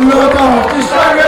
[0.00, 1.27] Locker auf die Stange!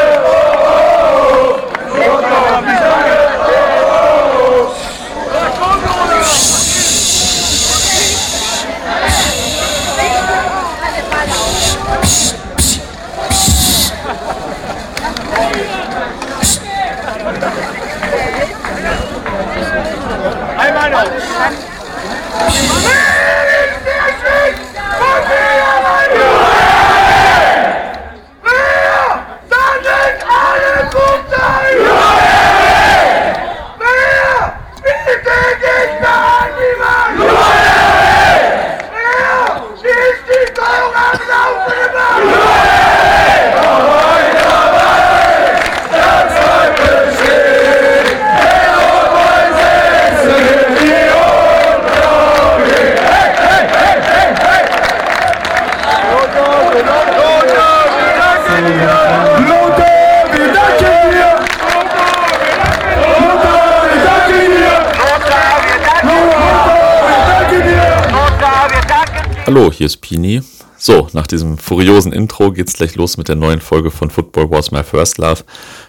[70.10, 70.60] Hallo, hier ist Pini.
[70.82, 74.70] So, nach diesem furiosen Intro geht's gleich los mit der neuen Folge von Football Was
[74.70, 75.44] My First Love.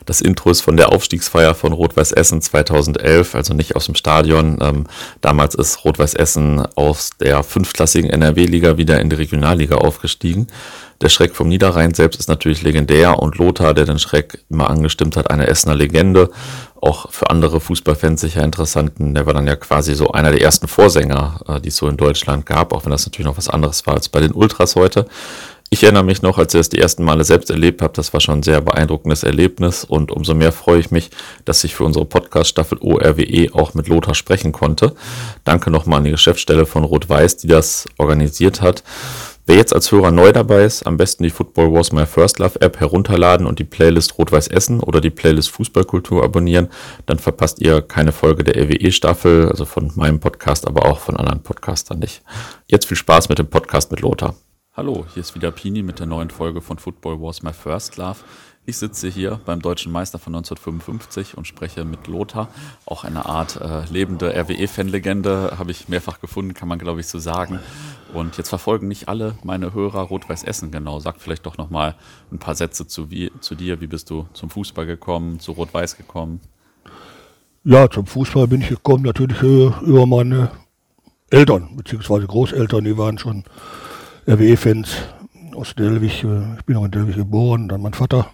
[0.06, 4.58] Das Intro ist von der Aufstiegsfeier von Rot-Weiß Essen 2011, also nicht aus dem Stadion.
[4.62, 4.88] Ähm,
[5.32, 10.48] damals ist Rot-Weiß Essen aus der fünfklassigen NRW-Liga wieder in die Regionalliga aufgestiegen.
[11.00, 15.16] Der Schreck vom Niederrhein selbst ist natürlich legendär und Lothar, der den Schreck immer angestimmt
[15.16, 16.32] hat, eine Essener Legende.
[16.82, 18.92] Auch für andere Fußballfans sicher interessant.
[18.98, 21.96] Der war dann ja quasi so einer der ersten Vorsänger, äh, die es so in
[21.96, 25.06] Deutschland gab, auch wenn das natürlich noch was anderes war als bei den Ultras heute.
[25.74, 28.20] Ich erinnere mich noch, als ich das die ersten Male selbst erlebt habe, das war
[28.20, 31.12] schon ein sehr beeindruckendes Erlebnis und umso mehr freue ich mich,
[31.46, 34.94] dass ich für unsere Podcast-Staffel ORWE auch mit Lothar sprechen konnte.
[35.46, 38.84] Danke nochmal an die Geschäftsstelle von Rot-Weiß, die das organisiert hat.
[39.46, 42.60] Wer jetzt als Hörer neu dabei ist, am besten die Football Was My First Love
[42.60, 46.68] App herunterladen und die Playlist Rot-Weiß Essen oder die Playlist Fußballkultur abonnieren.
[47.06, 51.44] Dann verpasst ihr keine Folge der RWE-Staffel, also von meinem Podcast, aber auch von anderen
[51.44, 52.24] Podcastern nicht.
[52.68, 54.36] Jetzt viel Spaß mit dem Podcast mit Lothar.
[54.74, 58.20] Hallo, hier ist wieder Pini mit der neuen Folge von Football Was My First Love.
[58.66, 62.48] Ich sitze hier beim deutschen Meister von 1955 und spreche mit Lothar,
[62.86, 67.20] auch eine Art äh, lebende RWE-Fanlegende, habe ich mehrfach gefunden, kann man glaube ich so
[67.20, 67.60] sagen.
[68.14, 71.02] Und jetzt verfolgen nicht alle meine Hörer Rot-Weiß Essen genau.
[71.02, 71.96] Sag vielleicht doch nochmal
[72.32, 73.82] ein paar Sätze zu, wie, zu dir.
[73.82, 76.40] Wie bist du zum Fußball gekommen, zu Rot-Weiß gekommen?
[77.66, 80.50] Ja, zum Fußball bin ich gekommen natürlich äh, über meine
[81.30, 83.44] Eltern, beziehungsweise Großeltern, die waren schon
[84.28, 84.98] RWE-Fans
[85.56, 86.24] aus Delwig.
[86.24, 88.28] Äh, ich bin auch in Delwig geboren, dann mein Vater.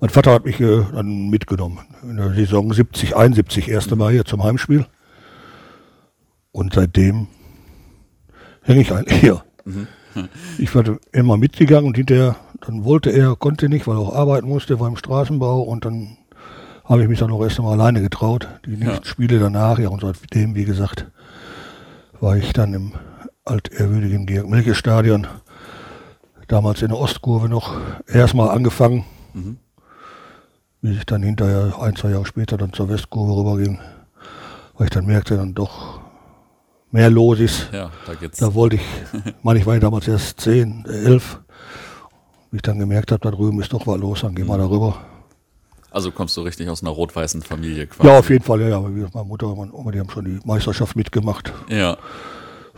[0.00, 4.24] Mein Vater hat mich äh, dann mitgenommen in der Saison 70, 71, erste Mal hier
[4.24, 4.86] zum Heimspiel.
[6.52, 7.28] Und seitdem
[8.62, 9.42] hänge ich eigentlich hier.
[10.58, 12.36] Ich war immer mitgegangen und hinterher,
[12.66, 16.16] dann wollte er, konnte nicht, weil er auch arbeiten musste, war im Straßenbau und dann
[16.84, 18.48] habe ich mich dann auch erst einmal alleine getraut.
[18.66, 21.06] Die nächsten Spiele danach, ja, und seitdem, wie gesagt,
[22.20, 22.92] war ich dann im
[23.44, 25.26] altehrwürdigen Georg-Milke-Stadion,
[26.48, 27.74] damals in der Ostkurve noch,
[28.06, 29.04] erstmal angefangen,
[30.82, 33.78] wie ich dann hinterher, ein, zwei Jahre später, dann zur Westkurve rüberging,
[34.76, 36.00] weil ich dann merkte, dann doch
[36.90, 37.68] mehr los ist.
[37.72, 38.38] Ja, da geht's.
[38.38, 38.82] Da wollte ich,
[39.42, 41.40] meine ich war ja damals erst 10, äh, 11,
[42.50, 44.96] wie ich dann gemerkt habe, da drüben ist doch was los, dann gehen wir darüber.
[45.92, 48.08] Also kommst du richtig aus einer rot-weißen Familie quasi.
[48.08, 48.80] Ja, auf jeden Fall, ja, ja.
[48.80, 51.96] Meine Mutter und meine Oma, die haben schon die Meisterschaft mitgemacht, Ja,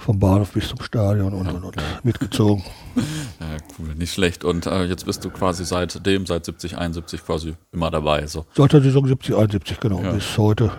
[0.02, 2.64] vom Bahnhof bis zum Stadion und, und, und mitgezogen.
[3.40, 4.44] ja cool, nicht schlecht.
[4.44, 8.26] Und äh, jetzt bist du quasi seitdem, seit 70, 71 quasi immer dabei.
[8.26, 8.46] So.
[8.54, 10.12] Seit der Saison 70, 71, genau, Ja.
[10.12, 10.72] bis heute.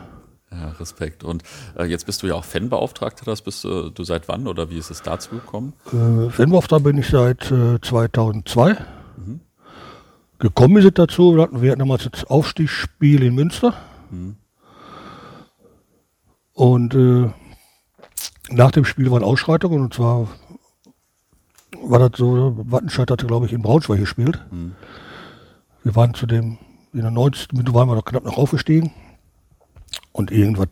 [0.52, 1.24] Ja, Respekt.
[1.24, 1.42] Und
[1.78, 4.78] äh, jetzt bist du ja auch Fanbeauftragter, das bist äh, du seit wann oder wie
[4.78, 5.74] ist es dazu gekommen?
[5.88, 8.78] Äh, Fanbeauftragter bin ich seit äh, 2002.
[10.40, 13.74] Gekommen ist es dazu, wir hatten, wir hatten damals das Aufstiegsspiel in Münster.
[16.54, 17.30] Und äh,
[18.50, 20.28] nach dem Spiel waren Ausschreitungen und zwar
[21.82, 24.40] war das so, Wattenscheid hatte, glaube ich, in Braunschweig gespielt.
[25.84, 26.58] Wir waren zu dem,
[26.94, 27.54] in der 90.
[27.54, 28.92] Minute waren wir noch knapp noch aufgestiegen.
[30.12, 30.70] Und irgendwas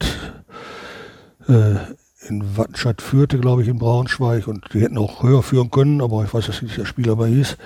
[1.47, 1.75] äh,
[2.29, 6.23] in Wattenscheid führte, glaube ich, in Braunschweig und die hätten auch höher führen können, aber
[6.23, 7.57] ich weiß jetzt nicht, wie der Spieler aber hieß.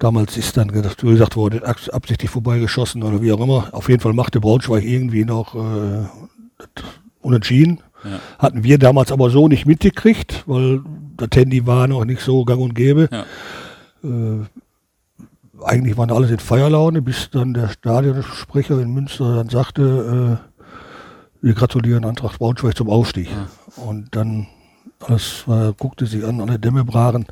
[0.00, 1.04] Damals ist dann gesagt,
[1.36, 3.68] worden, abs- absichtlich vorbeigeschossen oder wie auch immer.
[3.72, 6.04] Auf jeden Fall machte Braunschweig irgendwie noch äh,
[7.20, 7.80] unentschieden.
[8.04, 8.20] Ja.
[8.38, 10.80] Hatten wir damals aber so nicht mitgekriegt, weil
[11.16, 13.08] das Handy war noch nicht so gang und gäbe.
[13.12, 13.24] Ja.
[14.04, 14.44] Äh,
[15.64, 20.52] eigentlich waren alles in Feierlaune, bis dann der Stadionsprecher in Münster dann sagte, äh,
[21.42, 23.28] wir gratulieren Antrag Braunschweig zum Aufstieg.
[23.76, 24.46] Und dann
[25.00, 27.26] alles äh, guckte sich an, alle Dämme brachen.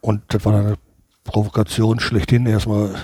[0.00, 0.76] Und das war dann
[1.24, 2.94] Provokation schlechthin erstmal äh,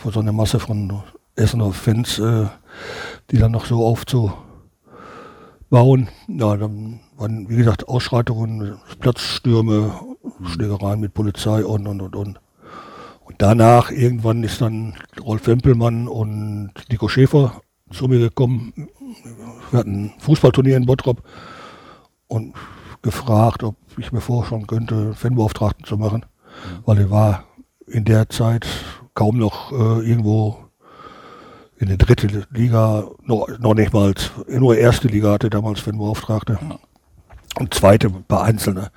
[0.00, 1.02] vor so einer Masse von
[1.36, 2.46] Essener Fans, äh,
[3.30, 3.84] die dann noch so
[5.70, 6.08] aufzubauen.
[6.28, 9.92] Ja, dann waren, wie gesagt, Ausschreitungen, Platzstürme,
[10.46, 12.40] Schlägereien mit Polizei und, und, und, und.
[13.24, 17.62] Und danach, irgendwann ist dann Rolf Wempelmann und Nico Schäfer
[17.92, 18.72] zu mir gekommen.
[19.70, 21.22] Wir hatten ein Fußballturnier in Bottrop
[22.26, 22.54] und
[23.02, 26.26] gefragt, ob ich mir vorstellen könnte, Fanbeauftragten zu machen,
[26.84, 27.44] weil er war
[27.86, 28.66] in der Zeit
[29.14, 30.69] kaum noch äh, irgendwo
[31.80, 34.12] in der dritte Liga, noch, noch nicht mal,
[34.48, 36.58] nur erste Liga hatte damals Fanbeauftragte.
[37.58, 38.88] Und zweite bei einzelnen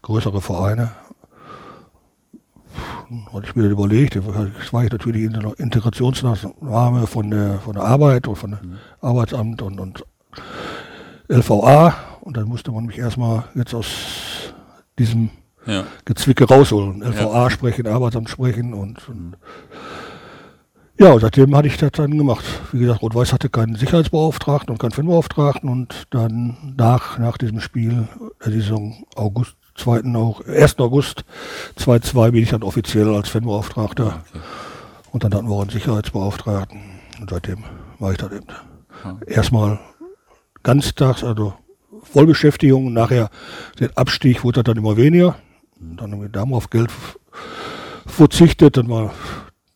[0.00, 0.90] größere Vereine.
[3.32, 7.82] Hatte ich mir überlegt, das war ich natürlich in der Integrationsnahme von der, von der
[7.82, 10.04] Arbeit und von dem Arbeitsamt und, und
[11.28, 11.94] LVA.
[12.22, 13.86] Und dann musste man mich erstmal jetzt aus
[14.98, 15.28] diesem
[15.66, 15.84] Ja.
[16.06, 17.02] Gezwicke rausholen.
[17.02, 19.36] LVA sprechen, Arbeitsamt sprechen und, und
[21.00, 22.44] ja, und seitdem hatte ich das dann gemacht.
[22.72, 28.06] Wie gesagt, Rot-Weiß hatte keinen Sicherheitsbeauftragten und keinen Fanbeauftragten und dann nach, nach diesem Spiel,
[28.44, 30.02] der Saison August, 2.
[30.14, 30.78] Au- 1.
[30.78, 31.24] August
[31.76, 34.22] 2002 bin ich dann offiziell als Fanbeauftragter
[35.10, 36.78] und dann hatten wir auch einen Sicherheitsbeauftragten
[37.18, 37.64] und seitdem
[37.98, 38.46] war ich das eben.
[39.26, 39.80] Erstmal
[40.62, 41.54] ganztags, also
[42.02, 43.30] Vollbeschäftigung, nachher
[43.78, 45.36] den Abstieg wurde dann immer weniger.
[45.80, 46.90] Dann haben wir auf Geld
[48.06, 49.10] verzichtet, dann mal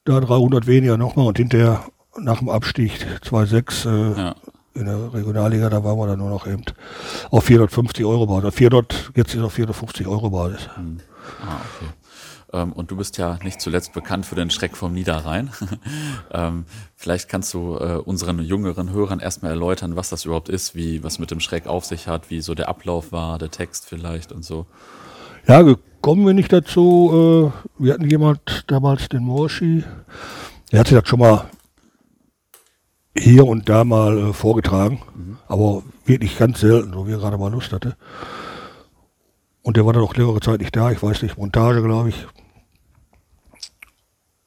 [0.05, 1.85] da 300 weniger nochmal und hinterher
[2.19, 2.93] nach dem Abstieg
[3.23, 4.35] 2,6 äh, Ja.
[4.75, 6.63] in der Regionalliga, da waren wir dann nur noch eben
[7.31, 8.55] auf 450 Euro Basis.
[8.55, 10.69] 400, jetzt ist auf 450 Euro Basis.
[10.77, 11.91] Ah, okay.
[12.53, 15.51] Ähm, und du bist ja nicht zuletzt bekannt für den Schreck vom Niederrhein.
[16.33, 21.03] ähm, vielleicht kannst du äh, unseren jüngeren Hörern erstmal erläutern, was das überhaupt ist, wie
[21.03, 24.31] was mit dem Schreck auf sich hat, wie so der Ablauf war, der Text vielleicht
[24.31, 24.67] und so.
[25.49, 27.53] Ja, gekommen bin ich dazu.
[27.79, 29.85] Äh, wir hatten jemand damals, den Morschi,
[30.73, 31.49] der hat sich das schon mal
[33.17, 35.01] hier und da mal äh, vorgetragen,
[35.47, 37.97] aber wirklich ganz selten, so wie er gerade mal Lust hatte.
[39.63, 42.27] Und der war dann auch längere Zeit nicht da, ich weiß nicht, Montage, glaube ich.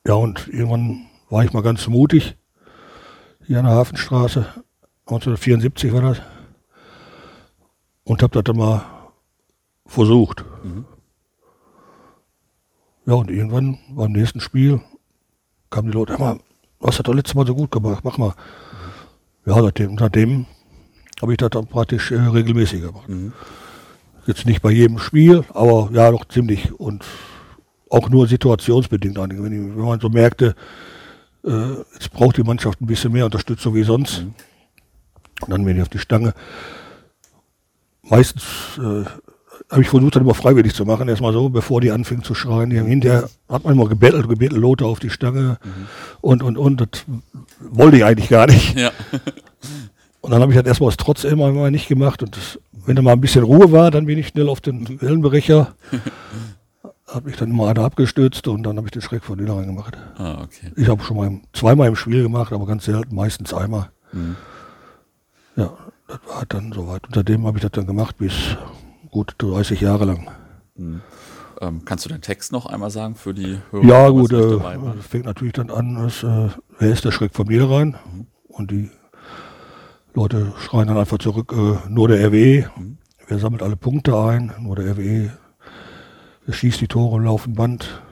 [0.06, 2.36] Ja, und irgendwann war ich mal ganz mutig,
[3.46, 4.46] hier an der Hafenstraße,
[5.06, 6.22] 1974 war das,
[8.04, 8.84] und habe das dann mal
[9.86, 10.44] versucht.
[13.08, 14.82] Ja, und irgendwann beim nächsten Spiel
[15.70, 16.40] kamen die Leute, hör mal,
[16.84, 18.36] hast das doch letztes Mal so gut gemacht, mach mal.
[19.46, 20.46] Ja, seitdem, seitdem
[21.22, 23.10] habe ich das dann praktisch äh, regelmäßig gemacht.
[24.26, 27.06] Jetzt nicht bei jedem Spiel, aber ja, doch ziemlich und
[27.90, 29.18] auch nur situationsbedingt.
[29.18, 30.54] Wenn, ich, wenn man so merkte,
[31.46, 34.26] äh, jetzt braucht die Mannschaft ein bisschen mehr Unterstützung wie sonst,
[35.40, 36.34] und dann bin ich auf die Stange.
[38.02, 38.44] Meistens
[38.80, 39.06] äh,
[39.70, 42.70] habe ich versucht, dann immer freiwillig zu machen, erstmal so, bevor die anfingen zu schreien.
[42.70, 45.58] Die haben hinterher hat man immer gebettelt, gebettelt, Lothar auf die Stange
[46.22, 46.82] und, und, und.
[46.82, 47.06] Das
[47.60, 48.78] wollte ich eigentlich gar nicht.
[48.78, 48.92] Ja.
[50.20, 52.22] Und dann habe ich das erstmal aus Trotz immer mal nicht gemacht.
[52.22, 55.00] Und das, wenn da mal ein bisschen Ruhe war, dann bin ich schnell auf den
[55.00, 55.74] Wellenbrecher.
[57.08, 59.98] habe ich dann immer einer abgestürzt und dann habe ich den Schreck von Niederrhein gemacht.
[60.18, 60.72] Ah, okay.
[60.76, 63.90] Ich habe schon mal im, zweimal im Spiel gemacht, aber ganz selten, meistens einmal.
[65.56, 65.72] Ja,
[66.08, 67.06] das war dann soweit.
[67.08, 68.34] Und seitdem habe ich das dann gemacht bis
[69.18, 70.30] gut 30 Jahre lang.
[70.78, 73.84] Ähm, kannst du den Text noch einmal sagen für die Hörer?
[73.84, 77.48] Ja, gut, nicht äh, fängt natürlich dann an, dass, äh, wer ist der Schreck vom
[77.48, 77.96] Niederrhein?
[78.48, 78.92] Und die
[80.14, 82.70] Leute schreien dann einfach zurück, äh, nur der RWE,
[83.28, 85.32] wer sammelt alle Punkte ein, nur der RWE,
[86.46, 88.04] wer schießt die Tore im laufenden Band.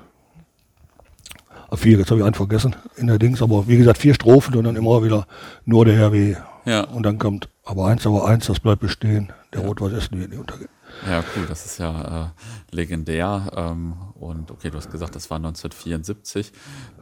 [1.69, 4.55] Ah, vier, jetzt habe ich einen vergessen in der Dings, aber wie gesagt, vier Strophen
[4.55, 5.27] und dann immer wieder
[5.65, 6.37] nur der RWE.
[6.65, 6.85] Ja.
[6.85, 10.37] Und dann kommt aber eins, aber eins, das bleibt bestehen, der Rot-Weiß Essen wird nie
[10.37, 10.69] untergehen.
[11.09, 12.31] Ja, cool, das ist ja
[12.71, 13.51] äh, legendär.
[13.55, 16.51] Ähm, und okay, du hast gesagt, das war 1974.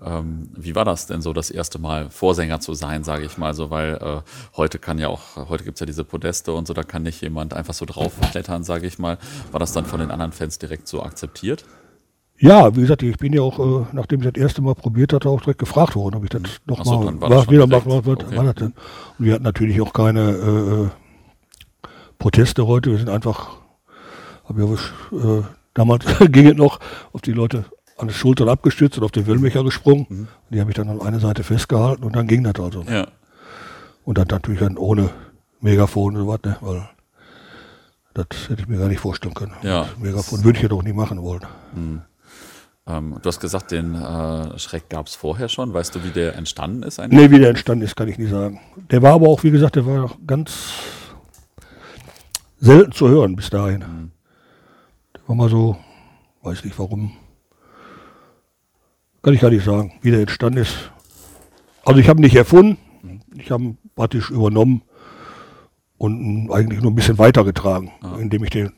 [0.04, 3.54] Ähm, wie war das denn so, das erste Mal Vorsänger zu sein, sage ich mal
[3.54, 4.22] so, weil äh,
[4.58, 7.54] heute kann ja auch, heute gibt's ja diese Podeste und so, da kann nicht jemand
[7.54, 9.18] einfach so draufklettern, sage ich mal.
[9.52, 11.66] War das dann von den anderen Fans direkt so akzeptiert?
[12.40, 15.30] Ja, wie gesagt, ich bin ja auch, äh, nachdem ich das erste Mal probiert hatte,
[15.30, 18.06] auch direkt gefragt worden, ob ich das so, nochmal war das was wieder machen was,
[18.06, 18.36] Okay.
[18.36, 18.74] war das denn?
[19.18, 20.90] Und wir hatten natürlich auch keine äh, äh,
[22.20, 23.58] Proteste heute, wir sind einfach,
[24.46, 26.80] hab ja, äh, damals ging es noch,
[27.12, 27.66] auf die Leute
[27.98, 30.06] an den Schultern abgestützt und auf den Wellmecher gesprungen.
[30.10, 30.28] Mhm.
[30.50, 32.84] Die habe ich dann an einer Seite festgehalten und dann ging das also.
[32.84, 33.08] Ja.
[34.04, 35.10] Und dann natürlich dann ohne
[35.62, 36.58] Megafon und so was, ne?
[36.62, 36.90] weil
[38.14, 39.54] das hätte ich mir gar nicht vorstellen können.
[39.64, 39.88] Ja.
[39.98, 41.42] Megafon würde ich ja doch nie machen wollen.
[42.86, 45.74] Ähm, du hast gesagt, den äh, Schreck gab's vorher schon.
[45.74, 47.30] Weißt du, wie der entstanden ist eigentlich?
[47.30, 48.60] Nee, wie der entstanden ist, kann ich nicht sagen.
[48.92, 50.74] Der war aber auch, wie gesagt, der war ganz
[52.60, 53.80] selten zu hören bis dahin.
[53.80, 53.90] Der
[55.36, 55.78] mal so,
[56.42, 57.14] weiß nicht warum.
[59.22, 60.92] Kann ich gar nicht sagen, wie der entstanden ist.
[61.86, 62.78] Also ich habe ihn nicht erfunden,
[63.36, 64.82] ich habe ihn praktisch übernommen
[65.98, 68.74] und eigentlich nur ein bisschen weitergetragen, indem ich den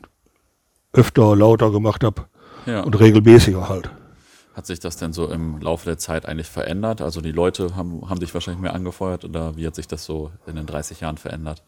[0.92, 2.26] öfter lauter gemacht habe
[2.66, 2.82] Ja.
[2.82, 3.90] und regelmäßiger halt.
[4.54, 7.02] Hat sich das denn so im Laufe der Zeit eigentlich verändert?
[7.02, 10.30] Also die Leute haben, haben dich wahrscheinlich mehr angefeuert oder wie hat sich das so
[10.46, 11.62] in den 30 Jahren verändert?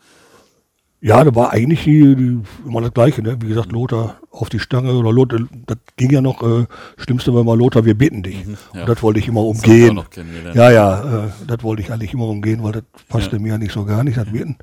[1.00, 3.37] Ja, da war eigentlich die, die, immer das Gleiche, ne?
[3.40, 7.45] Wie gesagt, Lothar auf die Stange oder Lothar, das ging ja noch, äh, Schlimmste war
[7.45, 8.45] mal Lothar, wir bitten dich.
[8.45, 8.81] Mhm, ja.
[8.81, 9.95] Und das wollte ich immer Das ich umgehen.
[9.95, 10.57] noch kennengelernt.
[10.57, 13.43] Ja, ja, äh, das wollte ich eigentlich immer umgehen, weil das passte Ja.
[13.43, 14.57] mir ja nicht so gar nicht, das Bitten.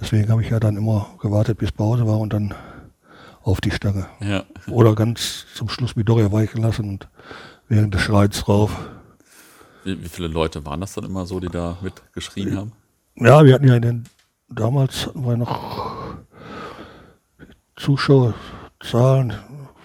[0.00, 2.52] Deswegen habe ich ja dann immer gewartet, bis Pause war und dann
[3.42, 4.06] auf die Stange.
[4.20, 4.42] Ja.
[4.68, 7.08] Oder ganz zum Schluss mit Doria weichen lassen und
[7.68, 8.76] während des Schreits drauf.
[9.84, 12.72] Wie, wie viele Leute waren das dann immer so, die da mitgeschrien haben?
[13.14, 14.04] Ja, wir hatten ja in den,
[14.50, 16.04] damals hatten wir noch
[17.76, 19.32] Zuschauerzahlen,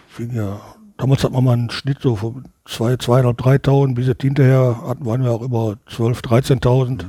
[0.09, 0.59] fing ja,
[0.97, 4.81] damals hat man mal einen Schnitt so von 2, 2 oder 3.000, bis jetzt hinterher
[4.85, 7.05] hatten, waren wir auch über 12, 13.000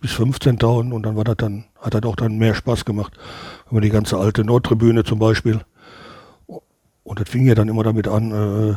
[0.00, 3.12] bis 15.000 und dann war das dann, hat das auch dann mehr Spaß gemacht.
[3.66, 5.60] Wenn man die ganze alte Nordtribüne zum Beispiel.
[7.04, 8.74] Und das fing ja dann immer damit an, äh,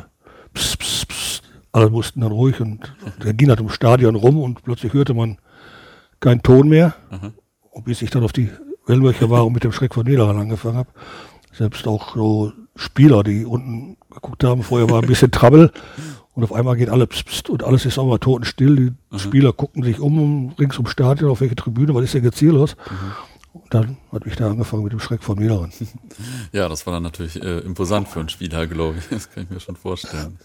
[0.53, 4.63] pss, pss, pss, alle mussten dann ruhig und der ging halt im Stadion rum und
[4.63, 5.38] plötzlich hörte man
[6.19, 6.93] keinen Ton mehr.
[7.71, 8.49] Und bis ich dann auf die
[8.85, 10.89] Wellenlöcher war und mit dem Schreck von Niederrhein angefangen habe,
[11.53, 15.71] selbst auch so Spieler, die unten geguckt haben, vorher war ein bisschen Trouble
[16.33, 18.95] und auf einmal geht alle pst, und alles ist auch mal totenstill.
[19.11, 22.39] Die Spieler gucken sich um, rings ums Stadion, auf welche Tribüne, was ist denn jetzt
[22.39, 22.75] hier los?
[23.51, 25.71] Und dann hat mich da angefangen mit dem Schreck von Niederrhein.
[26.51, 29.07] Ja, das war dann natürlich äh, imposant für einen Spieler, glaube ich.
[29.09, 30.38] Das kann ich mir schon vorstellen.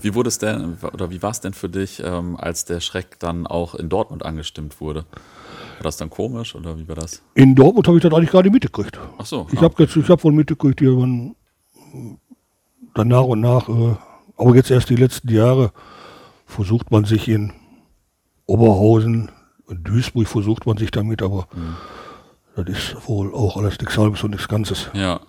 [0.00, 3.18] Wie wurde es denn, oder wie war es denn für dich, ähm, als der Schreck
[3.18, 5.04] dann auch in Dortmund angestimmt wurde?
[5.78, 7.22] War das dann komisch oder wie war das?
[7.34, 8.98] In Dortmund habe ich das eigentlich nicht mitgekriegt.
[9.18, 9.46] Ach so.
[9.52, 11.34] Ich ah, habe habe wohl mitgekriegt, die man
[12.94, 13.96] dann nach und nach, äh,
[14.36, 15.72] aber jetzt erst die letzten Jahre
[16.46, 17.52] versucht man sich in
[18.46, 19.30] Oberhausen
[19.66, 21.46] und Duisburg versucht man sich damit, aber
[22.56, 24.90] das ist wohl auch alles nichts Halbes und nichts Ganzes.
[24.92, 25.20] Ja.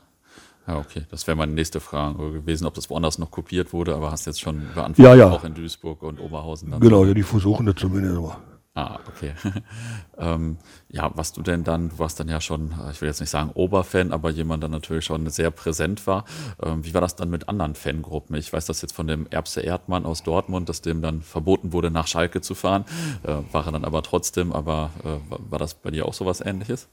[0.67, 1.03] Ja, okay.
[1.09, 4.39] Das wäre meine nächste Frage gewesen, ob das woanders noch kopiert wurde, aber hast jetzt
[4.39, 5.29] schon beantwortet, Ja, ja.
[5.29, 6.71] auch in Duisburg und Oberhausen.
[6.71, 8.37] Dann Genau, ja, die versuchen das zumindest, aber
[8.75, 9.33] Ah, okay.
[10.17, 10.57] ähm,
[10.89, 13.29] ja, was du denn dann, du warst dann ja schon, äh, ich will jetzt nicht
[13.29, 16.25] sagen Oberfan, aber jemand, der natürlich schon sehr präsent war.
[16.61, 18.35] Ähm, wie war das dann mit anderen Fangruppen?
[18.35, 21.91] Ich weiß das jetzt von dem Erbse Erdmann aus Dortmund, dass dem dann verboten wurde,
[21.91, 22.85] nach Schalke zu fahren.
[23.21, 26.87] Äh, war er dann aber trotzdem, aber äh, war, das bei dir auch sowas ähnliches?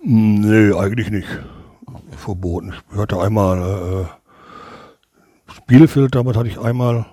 [0.00, 1.28] nee, eigentlich nicht.
[2.16, 2.72] Verboten.
[2.90, 7.04] Ich hörte einmal äh, Bielefeld, damals hatte ich einmal,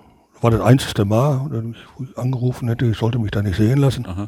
[0.41, 1.63] war das einzige Mal, dass
[1.99, 4.05] ich angerufen hätte, ich sollte mich da nicht sehen lassen.
[4.05, 4.27] Aha.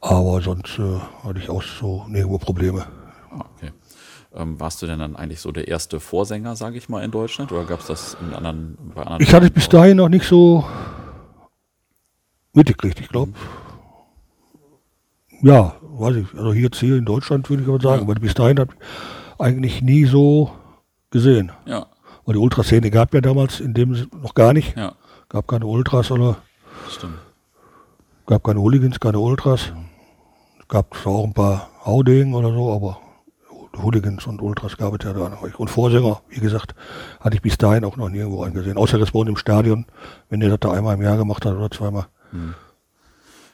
[0.00, 2.86] Aber sonst äh, hatte ich auch so nirgendwo Probleme.
[3.30, 3.72] Ah, okay.
[4.34, 7.50] Ähm, warst du denn dann eigentlich so der erste Vorsänger, sage ich mal, in Deutschland?
[7.50, 9.22] Oder gab es das in anderen, bei anderen?
[9.22, 10.64] Ich hatte es bis dahin noch nicht so
[12.52, 13.32] mitgekriegt, ich glaube.
[15.40, 16.34] Ja, weiß ich.
[16.34, 18.70] Also hier hier in Deutschland würde ich aber sagen, aber bis dahin hat
[19.38, 20.50] eigentlich nie so
[21.10, 21.52] gesehen.
[21.64, 21.86] Ja,
[22.28, 24.76] Weil die Ultraszene gab ja damals in dem noch gar nicht.
[24.76, 24.92] ja,
[25.30, 26.36] Gab keine Ultras oder
[26.90, 27.14] stimmt.
[28.26, 29.72] gab keine Hooligans, keine Ultras.
[30.60, 32.98] Es gab zwar auch ein paar Haudegen oder so, aber
[33.82, 35.58] Hooligans und Ultras gab es ja da noch nicht.
[35.58, 36.74] Und Vorsänger, wie gesagt,
[37.18, 38.76] hatte ich bis dahin auch noch nirgendwo angesehen.
[38.76, 39.86] Außer das bei uns im Stadion,
[40.28, 42.08] wenn der das da einmal im Jahr gemacht hat oder zweimal.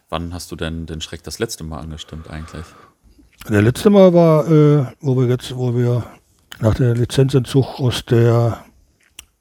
[0.08, 2.66] Wann hast du denn den Schreck das letzte Mal angestimmt eigentlich?
[3.48, 6.02] Der letzte Mal war, äh, wo wir jetzt, wo wir
[6.60, 8.64] nach der Lizenzentzug aus der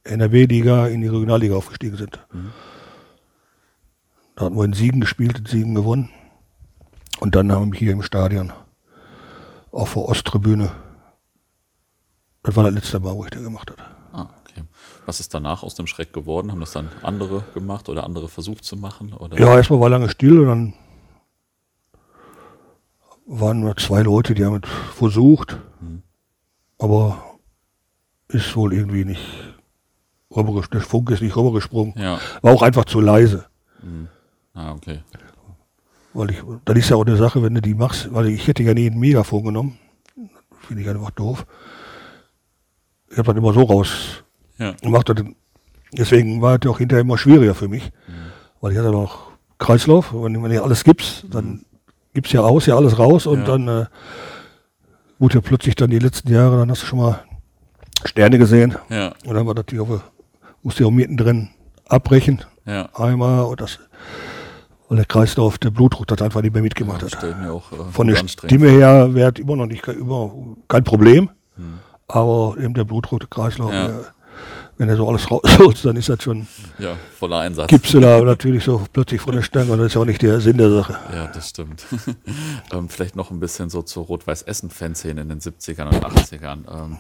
[0.03, 2.20] NRW-Liga in die Regionalliga aufgestiegen sind.
[4.36, 6.10] Da hatten wir in Siegen gespielt, in Siegen gewonnen.
[7.20, 8.51] Und dann haben wir hier im Stadion
[9.72, 10.72] auf der Osttribüne.
[12.41, 13.82] Das war das letzte Mal, wo ich den gemacht habe.
[14.12, 14.63] Ah, okay.
[15.05, 16.51] Was ist danach aus dem Schreck geworden?
[16.51, 19.13] Haben das dann andere gemacht oder andere versucht zu machen?
[19.13, 19.39] Oder?
[19.39, 20.74] Ja, erstmal war lange still und dann
[23.25, 25.58] waren nur zwei Leute, die haben es versucht,
[26.80, 27.24] aber
[28.30, 29.22] ist wohl irgendwie nicht
[30.36, 30.82] rübergesprungen.
[30.82, 31.94] Der Funke ist nicht rübergesprungen.
[31.98, 32.20] Ja.
[32.42, 33.46] War auch einfach zu leise.
[34.53, 35.00] Ah, okay.
[36.13, 38.63] Weil ich, das ist ja auch eine Sache, wenn du die machst, weil ich hätte
[38.63, 39.77] ja nie ein Megafon genommen.
[40.68, 41.46] Finde ich einfach doof.
[43.10, 44.24] Ich habe dann immer so raus
[44.58, 44.72] Ja.
[44.82, 45.12] gemacht.
[45.92, 47.92] Deswegen war es ja auch hinterher immer schwieriger für mich.
[48.62, 50.13] Weil ich hatte noch Kreislauf.
[50.13, 51.65] Wenn, wenn du alles gibst, dann
[52.13, 53.46] gibst ja aus, ja alles raus und Ja.
[53.46, 53.86] dann äh,
[55.24, 57.24] wurde ja plötzlich dann die letzten Jahre, dann hast du schon mal
[58.03, 58.75] Sterne gesehen.
[58.89, 59.13] Ja.
[59.25, 60.01] Und dann war natürlich auch,
[60.63, 61.50] musste ja auch mittendrin
[61.88, 62.42] abbrechen.
[62.65, 62.89] Ja.
[62.94, 63.80] Einmal und das,
[64.89, 67.24] weil der Kreislauf, der Blutdruck das einfach nicht mehr mitgemacht Das hat.
[67.50, 70.34] auch äh, Von gut der Stimme her wäre immer noch nicht kein- immer
[70.68, 71.30] kein Problem,
[72.10, 73.88] aber eben der Blutdruck, der Kreislauf, Ja.
[73.88, 74.12] der
[74.77, 76.48] wenn er so alles rausholt, dann ist das schon,
[76.80, 77.68] Ja, voller Einsatz.
[77.70, 80.22] gibst du da natürlich so plötzlich von der Stange und das ist ja auch nicht
[80.22, 80.98] der Sinn der Sache.
[81.13, 81.86] Ja, das stimmt.
[82.72, 86.60] ähm, vielleicht noch ein bisschen so zur Rot-Weiß-Essen-Fanszene in den 70ern und 80ern.
[86.68, 86.98] Ähm,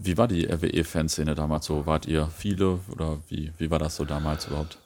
[0.00, 1.84] wie war die RWE-Fanszene damals so?
[1.86, 4.78] Wart ihr viele oder wie, wie war das so damals überhaupt?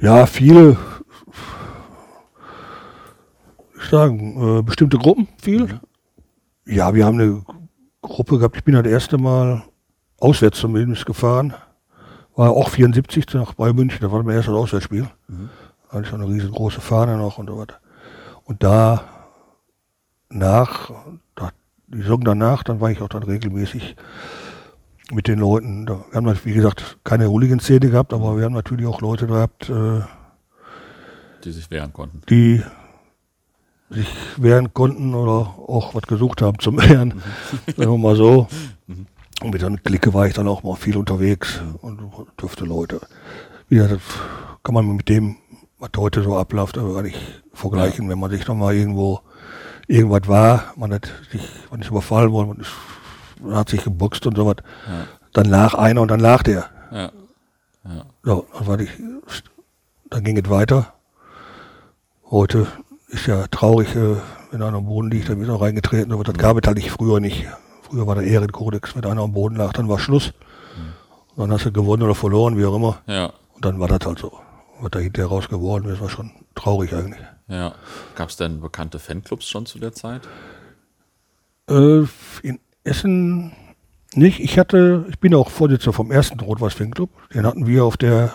[0.00, 0.78] Ja, viele,
[3.78, 5.80] ich sagen, äh, bestimmte Gruppen, viel.
[6.64, 7.44] Ja, wir haben eine
[8.00, 9.62] Gruppe gehabt, ich bin das erste Mal
[10.22, 11.54] auswärts zumindest gefahren.
[12.36, 15.08] War auch 74 nach Bayern München, da war mein erstes Auswärtsspiel.
[15.28, 17.76] Da hatte ich schon eine riesengroße Fahne noch und so weiter.
[18.44, 19.04] Und da
[20.30, 20.90] nach,
[21.34, 21.50] da,
[21.88, 23.96] die Saison danach, dann war ich auch dann regelmäßig
[25.12, 25.84] mit den Leuten.
[25.84, 29.68] Da, wir haben wie gesagt, keine Hooligan-Szene gehabt, aber wir haben natürlich auch Leute gehabt,
[29.68, 30.00] äh,
[31.44, 32.22] Die sich wehren konnten.
[32.30, 32.62] die
[33.90, 37.20] sich wehren konnten oder auch was gesucht haben zum Wehren.
[37.76, 38.48] Sagen wir mal so.
[39.40, 42.00] Und mit einer Clique war ich dann auch mal viel unterwegs und
[42.40, 43.00] dürfte Leute.
[43.68, 44.02] Wie gesagt, das
[44.62, 45.36] kann man mit dem,
[45.78, 47.18] was heute so abläuft, aber gar nicht
[47.52, 49.20] vergleichen, wenn man sich nochmal irgendwo
[49.88, 52.70] irgendwas war, man hat sich, man ist überfallen worden, man, ist,
[53.40, 54.56] man hat sich geboxt und sowas.
[54.86, 55.06] Ja.
[55.32, 56.66] Dann lag einer und dann lag der.
[56.90, 57.10] Ja.
[57.84, 58.06] Ja.
[58.22, 58.90] So, dann, war ich,
[60.08, 60.92] dann ging es weiter.
[62.30, 62.66] Heute
[63.08, 64.16] ist ja traurig, äh,
[64.50, 66.12] wenn einer am Boden liegt, dann wird er reingetreten.
[66.12, 67.46] Aber das gab es halt nicht früher nicht.
[67.92, 70.32] Früher war der Ehrenkodex, wenn einer am Boden lag, dann war Schluss.
[71.36, 73.02] Und dann hast du gewonnen oder verloren, wie auch immer.
[73.06, 73.34] Ja.
[73.54, 74.32] Und dann war das halt so.
[74.80, 77.20] Was da hinterher raus geworden ist, war schon traurig eigentlich.
[77.48, 77.74] ja.
[78.14, 80.22] Gab es denn bekannte Fanclubs schon zu der Zeit?
[81.68, 82.04] Äh,
[82.42, 83.52] in Essen
[84.14, 84.40] nicht.
[84.40, 87.10] Ich hatte, ich bin auch Vorsitzender vom ersten Rot-Weiß Fanclub.
[87.34, 88.32] Den hatten wir auf der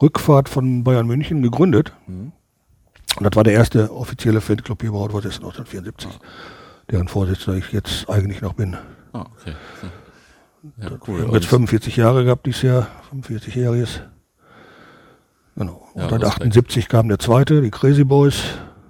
[0.00, 1.92] Rückfahrt von Bayern München gegründet.
[2.06, 2.32] Und
[3.20, 6.18] das war der erste offizielle Fanclub hier bei Rot-Weiß Essen 1974.
[6.90, 8.76] Deren Vorsitzender ich jetzt eigentlich noch bin.
[9.12, 9.54] Ah, okay.
[10.78, 11.20] Ja, Wir cool.
[11.22, 14.00] haben jetzt Und- 45 Jahre gehabt dieses Jahr, 45-jähriges.
[15.56, 15.86] Genau.
[15.94, 16.42] Und Ja, dann Respekt.
[16.42, 18.42] 78 kam der zweite, die Crazy Boys.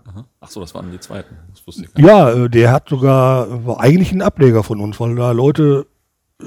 [0.07, 0.24] Aha.
[0.40, 1.37] Ach so, das waren die zweiten.
[1.50, 2.09] Das wusste ich gar nicht.
[2.38, 5.87] Ja, äh, der hat sogar, war eigentlich ein Ableger von uns, weil da Leute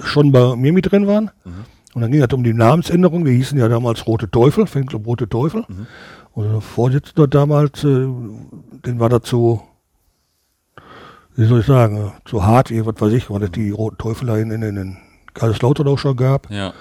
[0.02, 1.32] schon bei mir mit drin waren.
[1.94, 3.26] Und dann ging es um die Namensänderung.
[3.26, 5.66] Wir hießen ja damals Rote Teufel, Fanclub Rote Teufel.
[6.34, 8.08] Und der Vorsitzende damals, äh,
[8.86, 9.62] den war dazu,
[11.38, 14.38] wie soll ich sagen, zu hart, irgendwas weiß ich, weil es die Roten Teufel da
[14.38, 14.98] in, in, in
[15.36, 16.50] Kaiserslautern auch schon gab.
[16.52, 16.74] Ja.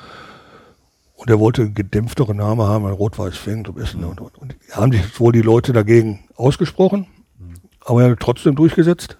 [1.15, 4.03] Und er wollte einen gedämpfteren Namen haben, ein Rot-Weiß Fanclub Essen.
[4.05, 7.07] Und, und, und haben sich wohl die Leute dagegen ausgesprochen,
[7.85, 9.19] aber er hat trotzdem durchgesetzt.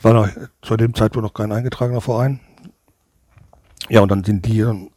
[0.00, 0.28] War noch,
[0.62, 2.38] zu dem Zeitpunkt noch kein eingetragener Verein.
[3.88, 4.90] Ja, und dann sind die dann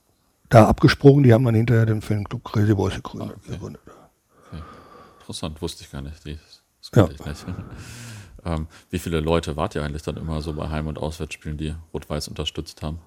[0.50, 3.38] da abgesprungen, die haben dann hinterher den Fanclub Crazy Boys gegründet.
[3.38, 3.54] okay.
[3.54, 3.82] gegründet.
[5.20, 6.24] Interessant, wusste ich gar nicht.
[6.26, 6.38] Die,
[6.82, 7.10] das Ja.
[7.10, 7.46] ich nicht.
[8.46, 11.76] Ähm, wie viele Leute wart ihr eigentlich dann immer so bei Heim- und Auswärtsspielen, die
[11.94, 13.00] Rot-Weiß unterstützt haben?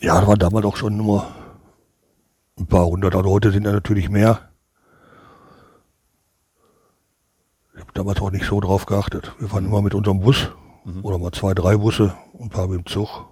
[0.00, 1.26] Ja, da waren damals auch schon nur
[2.58, 4.48] ein paar hundert, aber heute sind ja natürlich mehr.
[7.74, 9.32] Ich habe damals auch nicht so drauf geachtet.
[9.38, 10.48] Wir fahren immer mit unserem Bus
[11.02, 13.26] oder mal zwei, drei Busse und ein paar mit dem Zug.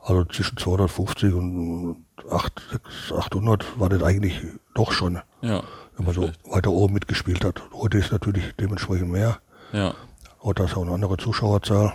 [0.00, 2.62] Also zwischen 250 und 8,
[3.08, 4.40] 600, 800 war das eigentlich
[4.74, 5.62] doch schon, Ja.
[5.96, 7.62] Wenn man so weiter oben mitgespielt hat.
[7.72, 9.38] Heute ist natürlich dementsprechend mehr.
[9.72, 9.94] Ja.
[10.42, 11.92] Heute hast du auch eine andere Zuschauerzahl.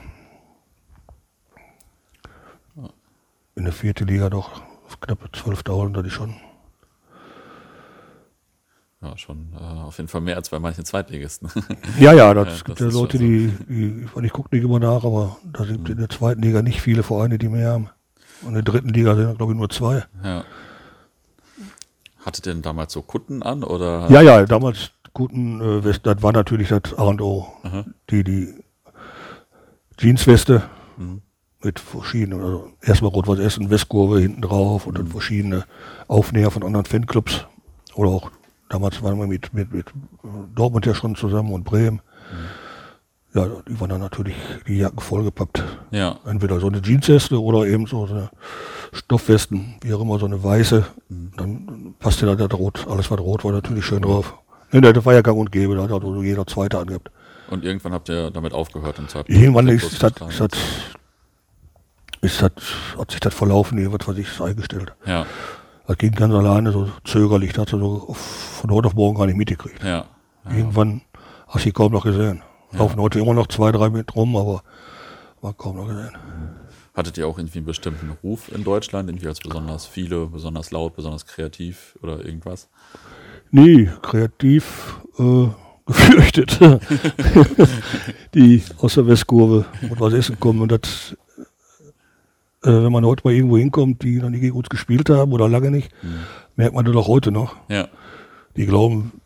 [3.56, 6.36] In der vierten Liga doch auf knappe 12.000, das ist schon.
[9.02, 11.50] Ja, schon äh, auf jeden Fall mehr als bei manchen Zweitligisten.
[12.00, 15.04] Ja, ja, das Ja, gibt das ja Leute, die, die, ich- gucke nicht immer nach,
[15.04, 17.90] aber da sind in der zweiten Liga nicht viele Vereine, die mehr haben.
[18.44, 20.06] Und in der dritten Liga sind, glaube ich, nur zwei.
[20.24, 20.44] ja.
[22.28, 24.08] Hattet ihr denn damals so Kutten an oder?
[24.10, 27.48] Ja, ja, damals guten äh, West, das war natürlich das A und O.
[28.10, 28.54] Die, die
[29.98, 30.63] Jeansweste
[31.63, 35.63] mit verschiedenen, also erstmal Rot-Weiß Essen, Westkurve hinten drauf und dann verschiedene
[36.10, 37.46] Aufnäher von anderen Fanclubs.
[37.96, 38.30] Oder auch,
[38.68, 39.86] damals waren wir mit, mit, mit
[40.54, 42.02] Dortmund ja schon zusammen und Bremen.
[43.38, 44.36] Ja, die waren dann natürlich
[44.67, 45.63] die Jacken vollgepackt.
[45.91, 46.17] Ja.
[46.26, 48.30] Entweder so eine Jeansweste oder eben so eine
[48.93, 50.86] Stoffwesten, wie auch immer, so eine weiße.
[51.38, 54.34] Dann passte da das Rot, alles was rot war, natürlich schön drauf.
[54.71, 57.12] Ne, das war ja gang und gäbe, da hat also jeder Zweite angehabt.
[57.50, 60.50] Und irgendwann habt ihr damit aufgehört und habt Irgendwann ist das, ist das,
[62.21, 62.52] ist das,
[62.97, 64.93] hat sich das verlaufen, irgendwas, was ich eingestellt.
[65.06, 65.26] Ja,
[65.88, 69.38] Das ging ganz alleine, so zögerlich, das hat so von heute auf morgen gar nicht
[69.38, 69.84] mitgekriegt.
[69.84, 70.06] ja.
[70.50, 71.02] Irgendwann
[71.47, 72.41] hast du sie kaum noch gesehen.
[72.72, 74.64] Laufen heute immer noch zwei, drei mit rum, aber
[75.42, 76.18] war kaum noch gesehen.
[76.94, 80.96] Hattet ihr auch irgendwie einen bestimmten Ruf in Deutschland, irgendwie als besonders viele, besonders laut,
[80.96, 82.70] besonders kreativ oder irgendwas?
[83.52, 85.48] Nee, kreativ äh,
[85.86, 86.60] gefürchtet.
[88.34, 90.62] die aus der Westkurve und was essen kommen.
[90.62, 91.16] Und das
[92.64, 95.48] äh, wenn man heute mal irgendwo hinkommt, die noch nie gegen uns gespielt haben oder
[95.48, 95.92] lange nicht,
[96.56, 97.56] merkt man das auch heute noch.
[97.70, 97.88] Ja.
[98.56, 99.22] Die glauben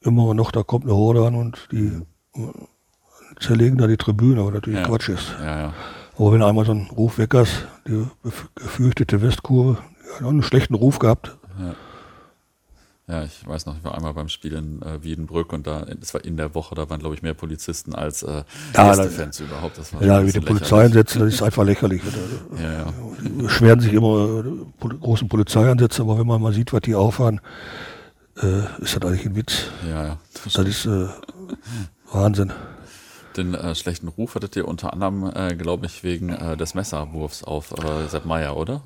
[0.00, 2.02] immer noch, da kommt eine Horde an und die äh,
[3.40, 4.86] zerlegen da die Tribüne, aber natürlich Ja.
[4.86, 5.34] Quatsch ist.
[5.40, 5.74] Ja, ja.
[6.18, 8.06] Aber wenn einmal so ein Ruf weg ist, die
[8.54, 9.78] gefürchtete Westkurve,
[10.10, 11.36] die hat auch einen schlechten Ruf gehabt.
[13.08, 16.12] Ja, ich weiß noch, ich war einmal beim Spiel in äh, Wiedenbrück und da, das
[16.12, 18.42] war in der Woche, da waren, glaube ich, mehr Polizisten als äh,
[18.74, 19.78] Ja, da- Fans überhaupt.
[19.78, 20.86] Das war Ja, ein wie die bisschen Polizei lächerlich.
[20.96, 22.02] einsetzen, das ist einfach lächerlich.
[23.22, 27.40] Die beschweren sich immer äh, großen Polizeieinsätze, aber wenn man mal sieht, was die auffahren,
[28.42, 29.66] äh, ist das eigentlich ein Witz.
[29.88, 30.18] Ja, ja.
[30.44, 31.06] Das ist äh,
[32.12, 32.52] Wahnsinn.
[33.36, 37.44] Den äh, schlechten Ruf hattet ihr unter anderem, äh, glaube ich, wegen äh, des Messerwurfs
[37.44, 38.82] auf äh, Sepp Meier, oder?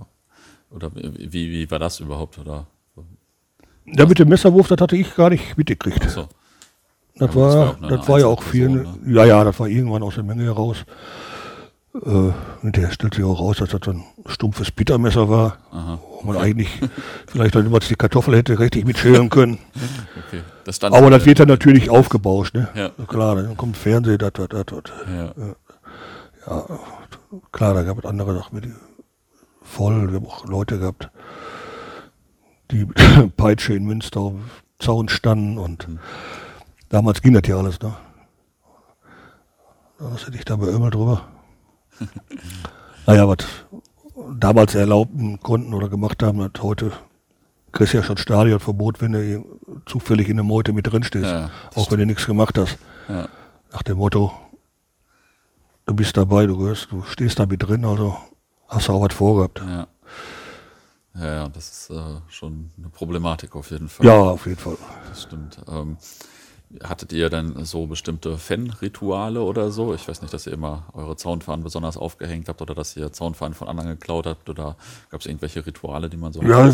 [0.71, 2.39] Oder wie, wie war das überhaupt?
[2.39, 2.67] Oder?
[3.87, 6.09] Ja, mit dem Messerwurf, das hatte ich gar nicht mitgekriegt.
[6.11, 6.29] So.
[7.17, 8.69] Das Ja, aber das war war, das war ja auch viel.
[8.69, 10.85] Einzelperson, Ja, ja, das war irgendwann aus der Menge heraus.
[11.95, 12.31] Äh,
[12.63, 15.59] hinterher stellt sich auch raus, dass das ein stumpfes Bittermesser war,
[16.23, 16.69] wo man eigentlich
[17.27, 19.59] vielleicht dann immer die Kartoffel hätte richtig mitschälen können.
[20.71, 22.69] Das stand Aber das wird dann natürlich aufgebauscht, ne?
[22.77, 22.91] Ja.
[23.09, 24.83] Klar, dann kommt Fernsehen, das, das, das, das.
[25.13, 25.35] Ja,
[27.51, 28.71] Klar, da gab es andere Sachen mit
[29.65, 30.13] voll.
[30.13, 31.11] Wir haben auch Leute gehabt,
[32.71, 34.35] die mit Peitsche in Münster auf
[34.79, 35.89] Zaun standen und
[36.89, 37.93] damals ging das ja alles, ne?
[39.99, 41.27] Da hast du dich da beömmelt drüber.
[43.07, 43.39] naja, was
[44.39, 46.93] damals erlaubten konnten oder gemacht haben, hat heute
[47.73, 49.45] kriegst ja schon Stadionverbot, wenn du
[49.87, 51.27] zufällig in der Meute mit drin stehst.
[51.27, 52.79] Ja, auch wenn du nichts gemacht hast.
[53.09, 53.29] ja.
[53.73, 54.33] Nach dem Motto,
[55.87, 58.17] du bist dabei, du gehörst, du stehst da mit drin, also
[58.67, 59.61] hast du auch was vorgehabt.
[59.61, 59.87] Ja.
[61.15, 64.07] Ja, das ist äh, schon eine Problematik auf jeden Fall.
[64.07, 64.77] Ja, auf jeden Fall.
[65.09, 65.59] Das stimmt.
[65.69, 65.97] Ähm,
[66.83, 69.93] hattet ihr denn so bestimmte Fan-Rituale oder so?
[69.95, 73.55] Ich weiß nicht, dass ihr immer eure Zaunfahnen besonders aufgehängt habt oder dass ihr Zaunfahnen
[73.55, 74.77] von anderen geklaut habt oder
[75.11, 76.73] gab es irgendwelche Rituale, die man so Ja,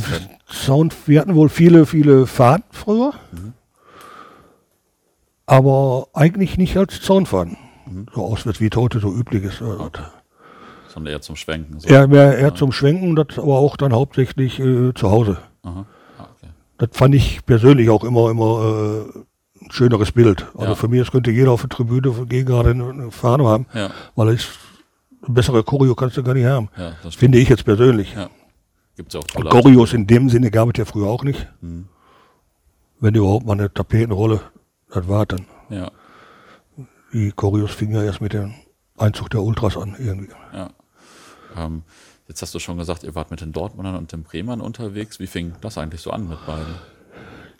[0.50, 3.14] Sound, wir hatten wohl viele, viele Fahnen früher,
[5.46, 7.56] aber eigentlich nicht als Zaunfahnen.
[8.14, 9.62] So auswärts, wie es heute so üblich ist.
[9.62, 9.90] Also,
[10.88, 11.78] sondern eher zum Schwenken.
[11.78, 11.88] So.
[11.88, 15.38] Eher, mehr, eher zum Schwenken, das aber auch dann hauptsächlich äh, zu Hause.
[15.62, 15.86] Aha.
[16.18, 16.50] Ah, okay.
[16.78, 19.20] Das fand ich persönlich auch immer, immer äh,
[19.66, 20.46] ein schöneres Bild.
[20.54, 20.74] Also Ja.
[20.74, 24.28] für mich, das könnte jeder auf der Tribüne gegen gerade eine, Fahne haben, Ja, weil
[24.30, 24.48] es
[25.22, 26.68] eine bessere Choreo kannst du gar nicht haben.
[26.76, 26.92] ja.
[27.10, 28.14] Finde ich jetzt persönlich.
[28.14, 28.30] Ja.
[28.96, 31.46] Gibt es ja auch tolle Choreos in dem Sinne gab es ja früher auch nicht.
[31.60, 31.88] Mhm.
[32.98, 34.40] Wenn überhaupt mal eine Tapetenrolle,
[34.90, 35.44] das war dann.
[35.68, 35.90] Ja,
[37.12, 38.54] Die Choreos fingen ja erst mit dem
[38.96, 40.30] Einzug der Ultras an irgendwie.
[40.54, 40.70] ja.
[41.56, 41.82] Ähm,
[42.28, 45.18] jetzt hast du schon gesagt, ihr wart mit den Dortmundern und den Bremern unterwegs.
[45.20, 46.74] Wie fing das eigentlich so an mit beiden?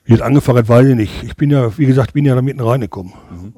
[0.06, 1.22] Wie es angefangen hat, weiß ich nicht.
[1.24, 3.12] Ich bin ja, wie gesagt, bin ja da mitten reingekommen.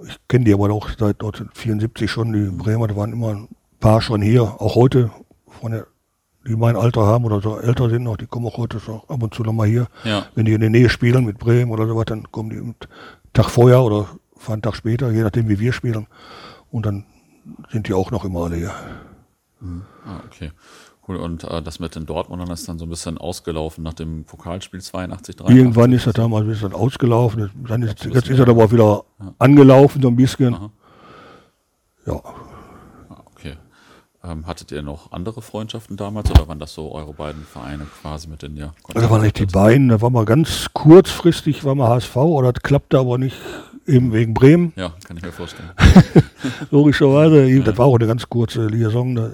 [0.07, 2.33] Ich kenne die aber auch seit 1974 schon.
[2.33, 3.49] Die Bremer, da waren immer ein
[3.81, 4.43] paar schon hier.
[4.43, 5.11] Auch heute,
[5.47, 5.87] von der,
[6.47, 9.23] die mein Alter haben oder so älter sind noch, die kommen auch heute so ab
[9.23, 9.89] und zu nochmal hier.
[10.05, 10.27] Ja.
[10.35, 12.77] Wenn die in der Nähe spielen mit Bremen oder sowas, dann kommen die einen
[13.35, 14.09] Tag vorher oder
[14.49, 16.07] einen Tag später, je nachdem wie wir spielen.
[16.71, 17.05] Und dann
[17.71, 18.73] sind die auch noch immer alle hier.
[20.07, 20.53] Ah, okay.
[21.09, 21.16] Cool.
[21.16, 24.81] Und äh, das mit den Dortmundern ist dann so ein bisschen ausgelaufen nach dem Pokalspiel
[24.83, 25.57] 82, 83.
[25.59, 27.51] Irgendwann ist er damals ist er ausgelaufen.
[27.66, 29.05] Dann ist, jetzt ist er aber auch wieder
[29.38, 30.55] angelaufen, so ein bisschen.
[30.55, 30.71] Aha.
[32.07, 32.21] Ja,
[33.11, 33.55] Ah, okay.
[34.25, 38.29] Ähm, hattet ihr noch andere Freundschaften damals oder waren das so eure beiden Vereine quasi,
[38.29, 41.88] mit denen ihr Da waren nicht die beiden, da war mal ganz kurzfristig, war mal
[41.88, 43.37] HSV, oder das klappte aber nicht,
[43.87, 45.71] eben wegen Bremen, Ja, kann ich mir vorstellen.
[46.71, 47.61] logischerweise.
[47.62, 49.14] Das war auch eine ganz kurze Liaison.
[49.14, 49.31] Da,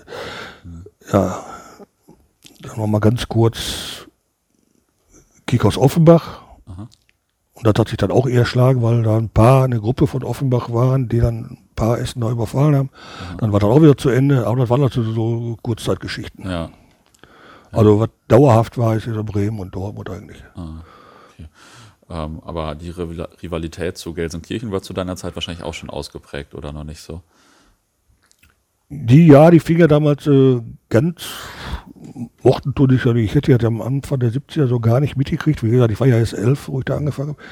[1.13, 1.45] ja,
[2.65, 4.07] dann war mal ganz kurz
[5.47, 6.43] Kick aus Offenbach.
[6.67, 6.89] Aha.
[7.55, 10.25] Und das hat sich dann auch eher schlagen, weil da ein paar, eine Gruppe von
[10.25, 12.91] Offenbach waren, die dann ein paar Essener überfallen haben.
[13.39, 16.51] Dann war das auch wieder zu Ende, aber das waren also so Kurzzeitgeschichten.
[16.51, 16.71] Ja.
[17.71, 20.43] Also was dauerhaft war, ist dieser Bremen und Dortmund eigentlich.
[20.55, 20.83] Ah,
[21.33, 21.49] okay.
[22.09, 26.55] Ähm, aber die Rival- Rivalität zu Gelsenkirchen war zu deiner Zeit wahrscheinlich auch schon ausgeprägt
[26.55, 27.23] oder noch nicht so?
[29.03, 31.25] Die, ja, die fing ja damals äh, ganz,
[32.43, 33.31] mochten tun ich ja nicht.
[33.31, 35.63] Ich hätte ja am Anfang der 70er so gar nicht mitgekriegt.
[35.63, 37.43] Wie gesagt, ich war ja erst elf, wo ich da angefangen habe.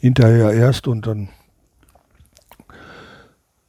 [0.00, 1.28] Hinterher erst und dann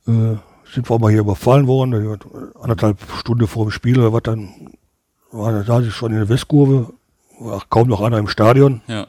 [0.08, 0.38] äh,
[0.74, 2.18] sind wir auch mal hier überfallen worden.
[2.60, 4.74] Anderthalb Stunden vor dem Spiel oder was dann,
[5.32, 6.94] war, da saß ich schon in der Westkurve,
[7.40, 8.82] war kaum noch einer im Stadion.
[8.88, 9.08] Ja.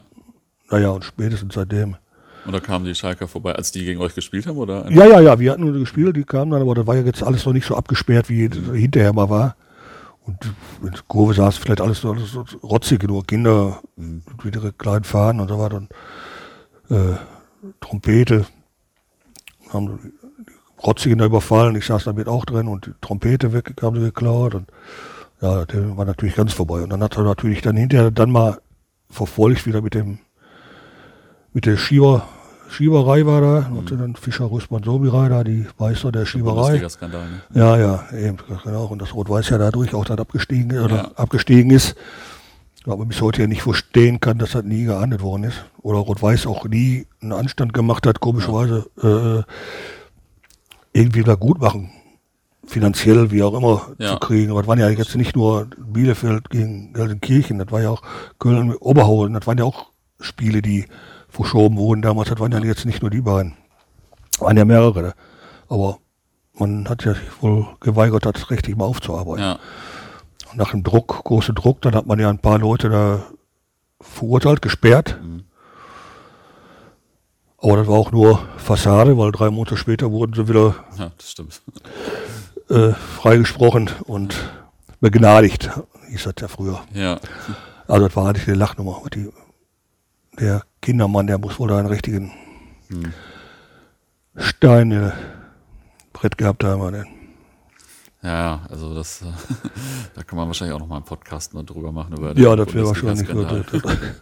[0.71, 1.97] Naja, und spätestens seitdem.
[2.44, 4.59] Und da kamen die Schalker vorbei, als die gegen euch gespielt haben?
[4.59, 4.90] Oder?
[4.90, 7.22] Ja, ja, ja, wir hatten nur gespielt, die kamen dann, aber das war ja jetzt
[7.22, 9.57] alles noch nicht so abgesperrt, wie hinterher mal war.
[10.26, 10.38] Und
[10.83, 15.04] in der Kurve saß vielleicht alles so, alles so rotzig, nur Kinder mit wieder kleinen
[15.04, 15.76] Fahnen und so weiter.
[15.76, 15.90] Und,
[16.90, 17.16] äh,
[17.80, 18.46] Trompete,
[19.70, 23.96] haben die Rotzigen da überfallen, ich saß damit auch drin und die Trompete weg, haben
[23.96, 24.70] sie geklaut und
[25.40, 26.83] Ja, der war natürlich ganz vorbei.
[26.83, 28.61] Und dann hat er natürlich dann hinterher dann mal
[29.11, 30.18] verfolgt wieder mit dem,
[31.52, 32.26] mit der Schieber,
[32.68, 33.70] Schieberei war da.
[33.74, 36.55] Und dann Fischer, Rüstmann, Sobirei da, die Meister der Schieberei.
[36.55, 37.40] Bundesliga-Skandal, ne?
[37.55, 38.87] Ja, ja, eben, genau.
[38.87, 41.11] Und das Rot-Weiß ja dadurch auch dann abgestiegen, oder Ja.
[41.16, 41.94] abgestiegen ist.
[42.87, 45.64] Aber bis heute ja nicht verstehen kann, dass das nie geahndet worden ist.
[45.83, 49.42] Oder Rot-Weiß auch nie einen Anstand gemacht hat, komischerweise äh,
[50.92, 51.90] irgendwie da gut machen.
[52.66, 54.12] Finanziell, wie auch immer, Ja.
[54.14, 54.50] zu kriegen.
[54.50, 58.03] Aber das waren ja jetzt nicht nur Bielefeld gegen Gelsenkirchen, das war ja auch
[58.38, 59.87] Köln, Oberhausen, das waren ja auch
[60.20, 60.87] Spiele, die
[61.35, 62.29] verschoben wurden damals.
[62.31, 63.55] Das waren ja jetzt nicht nur die beiden.
[64.38, 65.14] Waren ja mehrere.
[65.68, 65.99] Aber
[66.55, 69.42] man hat ja sich wohl geweigert, das richtig mal aufzuarbeiten.
[69.42, 69.59] Ja,
[70.55, 73.23] Nach dem Druck, großen Druck, dann hat man ja ein paar Leute da
[74.01, 75.18] verurteilt, gesperrt.
[77.59, 81.62] Aber das war auch nur Fassade, weil drei Monate später wurden sie wieder ja, das
[82.68, 84.35] äh, freigesprochen und
[85.01, 85.70] begnadigt,
[86.11, 86.81] hieß das ja früher.
[86.92, 87.18] Ja,
[87.88, 89.01] Also das war eigentlich eine Lachnummer.
[89.14, 89.31] Die,
[90.38, 92.31] der Kindermann, der muss wohl da einen richtigen
[94.37, 95.12] Stein äh,
[96.12, 96.92] Brett gehabt haben.
[96.92, 97.07] Den.
[98.23, 99.25] ja, also das,
[100.14, 102.18] da kann man wahrscheinlich auch noch mal einen Podcast noch drüber machen.
[102.18, 103.27] Über Ja, das wäre wahrscheinlich.
[103.27, 104.14] Bundesliga-Skandal.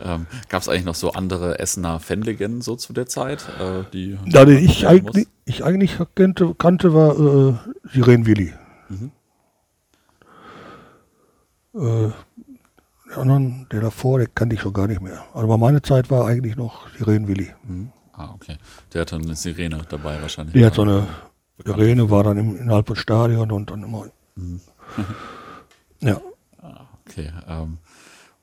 [0.00, 3.46] ähm, Gab es eigentlich noch so andere Essener Fanlegenden so zu der Zeit?
[3.60, 7.54] Äh, die Ja, den ich, eigentlich, ich eigentlich kannte, kannte war äh,
[7.92, 8.54] Siren Willi.
[11.74, 12.10] Äh,
[13.10, 15.24] der anderen, der davor, der kannte ich schon gar nicht mehr.
[15.34, 17.50] Aber meine Zeit war eigentlich noch Siren Willi.
[17.64, 17.88] muss?
[18.12, 18.56] Ah, okay.
[18.92, 20.54] Der hatte eine Sirene dabei wahrscheinlich.
[20.54, 21.06] Die hat so eine
[21.64, 24.06] Sirene, war dann im, innerhalb des Stadion und dann immer.
[26.02, 26.18] Ja,
[27.10, 27.30] Okay.
[27.48, 27.78] Ähm,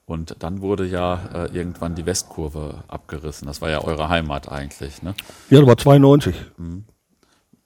[0.05, 3.47] und dann wurde ja äh, irgendwann die Westkurve abgerissen.
[3.47, 5.15] Das war ja eure Heimat eigentlich, ne?
[5.49, 6.35] ja, das war 92.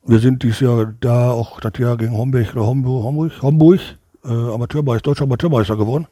[0.05, 3.79] Wir sind dieses Jahr da auch das Jahr gegen Homburg Homburg, Homburg, Homburg
[4.23, 6.07] äh, Amateurmeister, deutscher Amateurmeister geworden.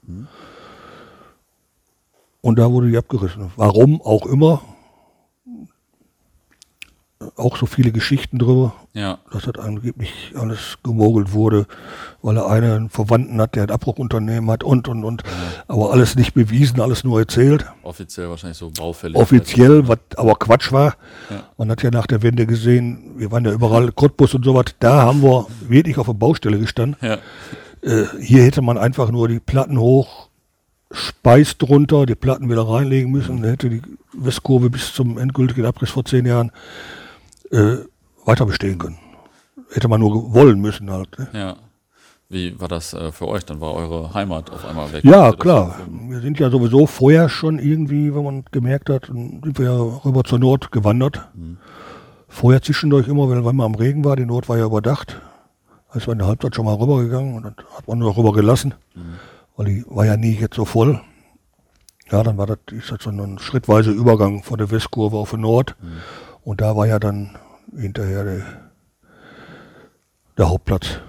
[2.42, 3.52] Und da wurde die abgerissen.
[3.56, 4.62] Warum auch immer.
[7.36, 11.66] Auch so viele Geschichten drüber, Ja, dass das angeblich alles gemogelt wurde,
[12.22, 15.24] weil er einen Verwandten hat, der ein Abbruchunternehmen hat und und und.
[15.68, 17.66] Aber alles nicht bewiesen, alles nur erzählt.
[17.84, 19.18] offiziell wahrscheinlich so baufällig.
[19.18, 20.96] Offiziell, was aber Quatsch war.
[21.30, 21.44] Ja.
[21.58, 25.02] Man hat ja nach der Wende gesehen, wir waren ja überall, Cottbus und sowas, da
[25.02, 26.96] haben wir wirklich auf der Baustelle gestanden.
[27.02, 27.18] Ja,
[27.82, 30.29] Äh, hier hätte man einfach nur die Platten hoch,
[30.92, 33.42] Speis drunter, die Platten wieder reinlegen müssen.
[33.42, 33.82] Da hätte die
[34.14, 36.52] Westkurve bis zum endgültigen Abriss vor zehn Jahren
[37.52, 37.78] äh,
[38.26, 38.98] weiter bestehen können.
[39.72, 41.18] Hätte man nur wollen müssen halt.
[41.20, 41.30] Ne?
[41.34, 41.56] ja.
[42.32, 43.44] Wie war das äh, für euch?
[43.46, 45.04] Dann war eure Heimat auf einmal weg.
[45.04, 45.80] Ja, klar.
[45.90, 49.78] Wir sind ja sowieso vorher schon irgendwie, wenn man gemerkt hat, dann sind wir ja
[50.06, 51.28] rüber zur Nord gewandert.
[52.28, 55.20] Vorher zwischendurch immer, wenn, wenn man am Regen war, die Nord war ja überdacht.
[55.90, 58.76] Also wir in der Halbzeit schon mal rübergegangen und dann hat man nur rüber gelassen,
[59.60, 61.02] weil die war ja nie jetzt so voll.
[62.10, 65.38] Ja, dann war das, ist das so ein schrittweise Übergang von der Westkurve auf die
[65.38, 65.76] Nord.
[66.46, 67.38] Und da war ja dann
[67.78, 68.42] hinterher der,
[70.38, 71.02] der Hauptplatz.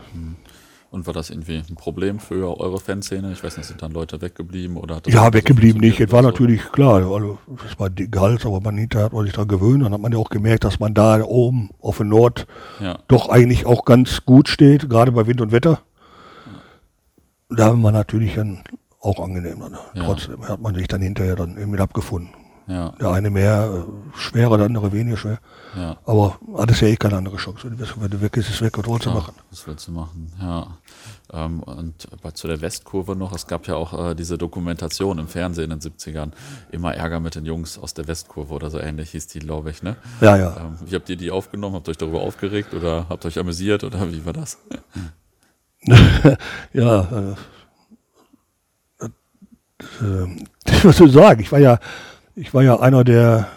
[0.91, 3.31] Und war das irgendwie ein Problem für eure Fanszene?
[3.31, 6.01] Ich weiß nicht, sind dann Leute weggeblieben oder hat das Ja, einfach so weggeblieben nicht.
[6.01, 9.33] Es war natürlich klar, also es war die Gehalt, aber man hinterher hat man sich
[9.33, 9.85] daran gewöhnt.
[9.85, 12.49] Dann hat man ja auch gemerkt, dass man da oben auf der Nord?
[12.81, 15.83] Ja, doch eigentlich auch ganz gut steht, gerade bei Wind und Wetter.
[17.51, 18.63] Da war man natürlich dann
[19.01, 19.61] auch angenehm.
[19.61, 19.73] Dann.
[19.95, 20.05] Ja.
[20.05, 22.31] Trotzdem hat man sich dann hinterher dann irgendwie abgefunden.
[22.69, 25.39] ja, Der eine mehr äh, schwerer, der andere weniger schwer.
[25.77, 25.97] ja.
[26.07, 27.69] Aber hat es ja eh keine andere Chance.
[27.71, 28.77] Wenn du- Wenn du weg ist, ist es weg.
[28.79, 29.35] Was wolltest du Ja, machen?
[29.51, 30.33] Was willst du machen?
[30.41, 30.67] Ja.
[31.33, 35.71] Ähm, und zu der Westkurve noch, es gab ja auch äh, diese Dokumentation im Fernsehen
[35.71, 36.31] in den 70ern.
[36.71, 39.83] Immer Ärger mit den Jungs aus der Westkurve oder so ähnlich hieß die, glaube ich,
[39.83, 39.97] ne?
[40.21, 40.57] Ja, ja.
[40.59, 41.75] Ähm, wie habt ihr die aufgenommen?
[41.77, 44.59] Habt ihr euch darüber aufgeregt oder habt ihr euch amüsiert oder wie war das?
[46.73, 47.01] ja,
[49.01, 50.27] äh, äh,
[50.85, 51.41] was soll ich sagen?
[51.41, 51.79] Ich war ja,
[52.35, 53.49] ich war ja einer der,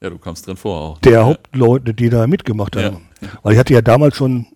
[0.00, 0.98] Ja, du kamst drin vor auch.
[1.00, 1.24] der ja.
[1.24, 3.08] Hauptleute, die da mitgemacht haben.
[3.42, 4.46] Weil ich hatte ja damals schon,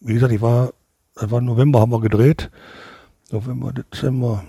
[0.00, 0.72] wie gesagt, ich war,
[1.14, 2.50] das war November, haben wir gedreht.
[3.30, 4.44] November, Dezember.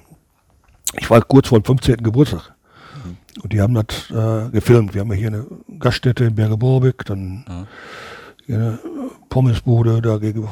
[0.97, 1.97] Ich war kurz vor dem 15.
[1.97, 2.53] Geburtstag.
[3.41, 4.93] Und die haben das äh, gefilmt.
[4.93, 5.45] Wir haben ja hier eine
[5.79, 7.45] Gaststätte in Berge Borbeck, dann
[8.47, 8.55] Ja.
[8.55, 8.79] eine
[9.29, 10.47] Pommesbude dagegen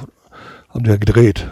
[0.69, 1.49] haben die ja gedreht.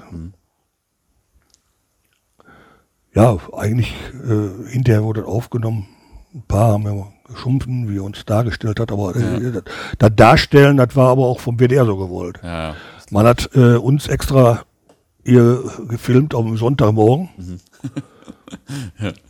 [3.13, 5.87] Ja, eigentlich äh, hinterher wurde das aufgenommen.
[6.33, 9.63] Ein paar haben ja geschumpfen, wie er uns dargestellt hat, aber äh, das,
[9.97, 12.39] das Darstellen, das war aber auch vom WDR so gewollt.
[12.43, 12.75] Ja, ja.
[13.09, 14.63] Man hat äh, uns extra
[15.23, 17.29] hier gefilmt am Sonntagmorgen.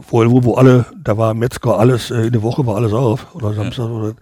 [0.01, 3.33] Vorher, wo, wo alle, da war Metzger alles, äh, in der Woche war alles auf,
[3.35, 4.13] oder Samstag, oder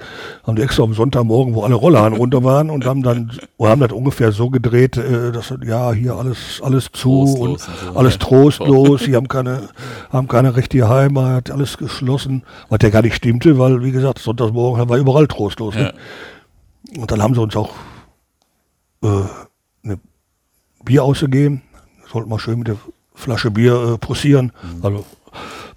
[0.43, 3.81] haben die extra am Sonntagmorgen, wo alle Rollladen runter waren und haben dann, und haben
[3.81, 8.13] das ungefähr so gedreht, äh, dass, ja, hier alles, alles zu Trostlos und so, alles
[8.13, 8.19] ja.
[8.19, 9.69] trostlos, die haben keine,
[10.11, 14.89] haben keine richtige Heimat, alles geschlossen, was ja gar nicht stimmte, weil, wie gesagt, Sonntagsmorgen
[14.89, 15.75] war überall trostlos.
[15.75, 15.93] Ne?
[16.97, 17.73] Und dann haben sie uns auch
[19.03, 19.07] äh,
[19.83, 19.99] eine
[20.83, 21.61] Bier ausgegeben.
[22.11, 22.77] Sollten wir schön mit der
[23.15, 24.51] Flasche Bier äh, posieren.
[24.81, 25.05] Also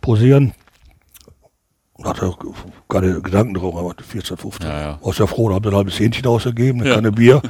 [0.00, 0.52] posieren.
[1.94, 2.34] Und hatte
[2.88, 4.66] keine Gedanken drauf, aber 14, 15.
[4.68, 4.98] Ja, ja.
[5.02, 6.94] War sehr froh, da haben sie ein halbes Hähnchen ausgegeben, eine Ja.
[6.96, 7.40] Kanne Bier.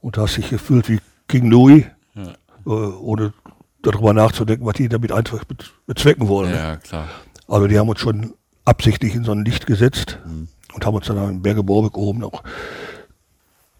[0.00, 1.84] Und da hast dich gefühlt wie King Louis,
[2.16, 3.32] äh, ohne
[3.82, 6.50] darüber nachzudenken, was die damit einfach bez- bezwecken wollen.
[6.50, 6.56] ne?
[6.56, 7.08] Ja, klar.
[7.48, 10.18] Also die haben uns schon absichtlich in so ein Licht gesetzt
[10.74, 12.42] und haben uns dann in Berge Borbeck oben auch,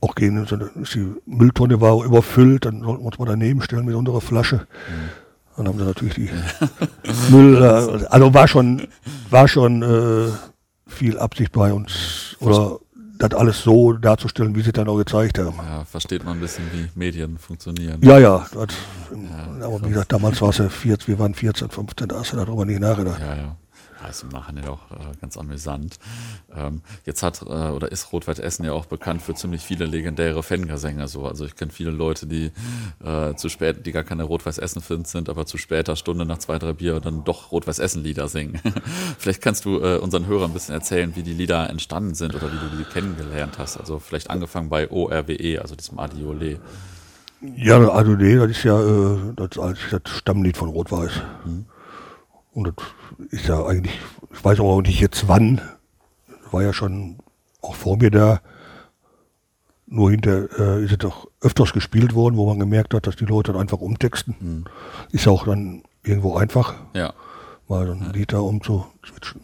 [0.01, 0.47] auch gehen.
[0.95, 4.67] Die Mülltonne war überfüllt, dann sollten wir uns mal daneben stellen mit unserer Flasche.
[5.57, 6.31] Dann haben sie natürlich die
[7.31, 8.89] Müll, äh, also war schon,
[9.31, 10.31] war schon äh,
[10.87, 12.37] viel Absicht bei uns.
[12.41, 12.79] Oder
[13.19, 15.57] das alles so darzustellen, wie sie dann auch gezeigt haben.
[15.57, 17.99] Ja, versteht man ein bisschen, wie Medien funktionieren.
[18.03, 18.47] Ja, ja.
[18.53, 18.69] Das,
[19.63, 22.37] aber wie gesagt, damals war es ja 14, wir waren 14, 15, da hast du
[22.37, 23.21] darüber nicht nachgedacht.
[23.21, 23.57] Ja, ja.
[24.09, 25.99] Ist im Nachhinein auch äh, ganz amüsant.
[26.55, 30.43] Ähm, jetzt hat äh, oder ist Rot-Weiß Essen ja auch bekannt für ziemlich viele legendäre
[30.43, 31.09] Fangesänge.
[31.09, 31.27] So.
[31.27, 32.53] Also ich kenne viele Leute, die
[33.05, 36.59] äh, zu spät, die gar keine Rot-Weiß Essen-Fans sind, aber zu später Stunde nach zwei,
[36.59, 38.61] drei Bier dann doch Rot-Weiß Essen-Lieder singen.
[39.19, 42.53] vielleicht kannst du äh, unseren Hörern ein bisschen erzählen, wie die Lieder entstanden sind oder
[42.53, 43.77] wie du die kennengelernt hast.
[43.77, 46.61] Also vielleicht angefangen bei ORWE, also diesem Adiole.
[47.57, 51.13] Ja, nee, das ist ja äh, das, das Stammlied von Rot-Weiß.
[52.53, 52.75] Und das
[53.31, 53.99] ist ja eigentlich,
[54.33, 55.61] ich weiß aber auch nicht jetzt wann,
[56.51, 57.17] war ja schon
[57.63, 58.41] auch vor mir da.
[59.89, 63.25] Nur hinter äh, ist es doch öfters gespielt worden, wo man gemerkt hat, dass die
[63.25, 64.65] Leute dann einfach umtexten.
[65.13, 67.13] Ist ja auch dann irgendwo einfach, Ja.
[67.69, 69.43] mal so ein Lied da umzuswitchen.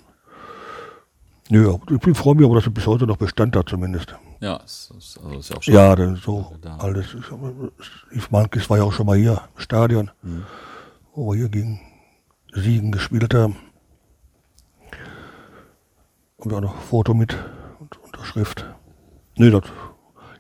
[1.49, 4.15] Nö, ich bin froh mir, aber dass es bis heute noch Bestand hat zumindest.
[4.41, 5.75] Ja, ist, also ist ja auch schon.
[5.75, 6.77] Ja, dann so Da.
[6.79, 7.15] alles.
[8.11, 10.11] Yves Mankis war ja auch schon mal hier im Stadion,
[11.15, 11.81] wo wir hier gegen
[12.53, 13.57] Siegen gespielt haben.
[16.37, 17.37] Und da noch Foto mit
[17.79, 18.67] und Unterschrift.
[19.37, 19.63] Nee, das.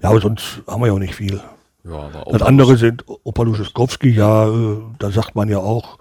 [0.03, 1.40] Ja, aber sonst haben wir ja auch nicht viel.
[1.85, 5.98] Ja, auch Das andere sind Opa Luschewski, ja, äh, da sagt man ja auch,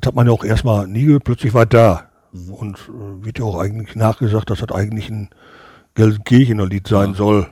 [0.00, 2.08] das hat man ja auch erstmal nie gehört, plötzlich war da.
[2.32, 5.30] Und äh, wird ja auch eigentlich nachgesagt, dass das eigentlich ein
[5.94, 7.48] Gelsenkirchener Lied sein soll.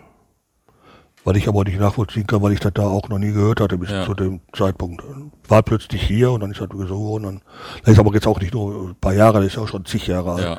[1.25, 3.79] Was ich aber nicht nachvollziehen kann, weil ich das da auch noch nie gehört hatte
[3.79, 4.05] bis Ja.
[4.05, 5.05] zu dem Zeitpunkt.
[5.47, 7.25] War plötzlich hier und dann ist das worden.
[7.27, 7.43] Und
[7.85, 10.07] das ist aber jetzt auch nicht nur ein paar Jahre, das ist auch schon zig
[10.09, 10.45] Jahre alt.
[10.45, 10.59] Ja.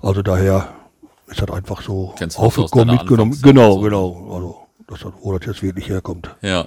[0.00, 0.68] Also daher
[1.26, 3.36] ist das einfach so aufgekommen, mitgenommen.
[3.42, 3.80] Genau, so?
[3.80, 4.28] genau.
[4.32, 6.34] Also, das, wo das jetzt wirklich herkommt.
[6.40, 6.66] Ja.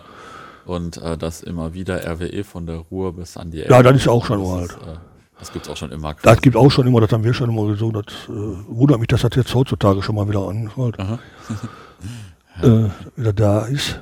[0.65, 4.07] Und äh, das immer wieder RWE von der Ruhr bis an die Ja, das ist
[4.09, 4.97] auch schon ist, äh,
[5.39, 6.13] Das gibt's auch schon immer.
[6.21, 8.03] Das gibt auch schon immer, das haben wir schon immer gesungen.
[8.05, 8.31] Das äh,
[8.67, 10.97] wundert mich, dass das jetzt heutzutage schon mal wieder anfällt.
[12.63, 14.01] äh, wieder da ist.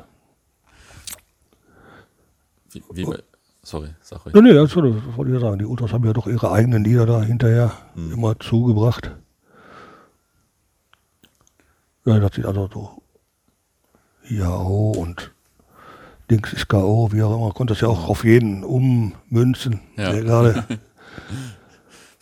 [2.71, 3.23] Wie, wie, bei-
[3.63, 4.35] sorry, sag ruhig.
[4.35, 5.59] Nee, nee, das, das wollte ich ja sagen.
[5.59, 9.11] Die Ultras haben ja doch ihre eigenen Lieder da hinterher immer zugebracht.
[12.05, 13.01] Ja, das sieht also so
[14.29, 15.31] IAO und
[16.29, 19.79] Dings ist K.O., wie auch immer, konnte das ja auch auf jeden ummünzen.
[19.97, 20.11] Ja.
[20.11, 20.63] der gerade.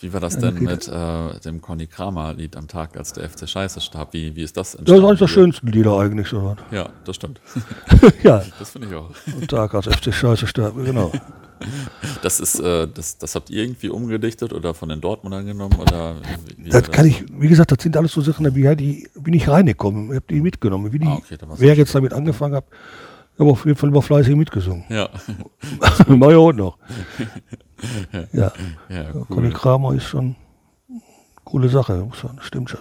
[0.05, 3.81] Wie war das denn mit äh, dem Conny Kramer-Lied am Tag, als der FC Scheiße
[3.81, 4.13] starb?
[4.13, 5.05] Wie, wie ist das Das ist entstanden?
[5.07, 6.55] eines der schönsten Lieder eigentlich so.
[6.69, 7.41] Ja, das stimmt.
[8.23, 9.09] ja, Das finde ich auch.
[9.35, 11.11] und Tag als FC Scheiße starb, genau.
[12.21, 15.75] Das ist, äh, das, das habt ihr irgendwie umgedichtet oder von den Dortmundern genommen?
[15.79, 16.15] Oder
[16.45, 18.69] wie, wie Das war kann ich, wie gesagt, das sind alles so Sachen, da bin
[18.69, 20.91] ich, die bin ich reingekommen, ich habe die mitgenommen.
[20.93, 22.65] Wie die, Ah, okay, wer jetzt damit angefangen hat,
[23.35, 24.85] ich habe auf jeden Fall immer fleißig mitgesungen.
[24.87, 25.09] Ja,
[26.07, 26.77] Mach ich heute noch.
[28.31, 28.53] Ja,
[28.89, 29.53] ja Conny cool.
[29.53, 30.35] Kramer ist schon
[30.89, 31.01] eine
[31.43, 32.79] coole Sache, muss man, stimmt schon.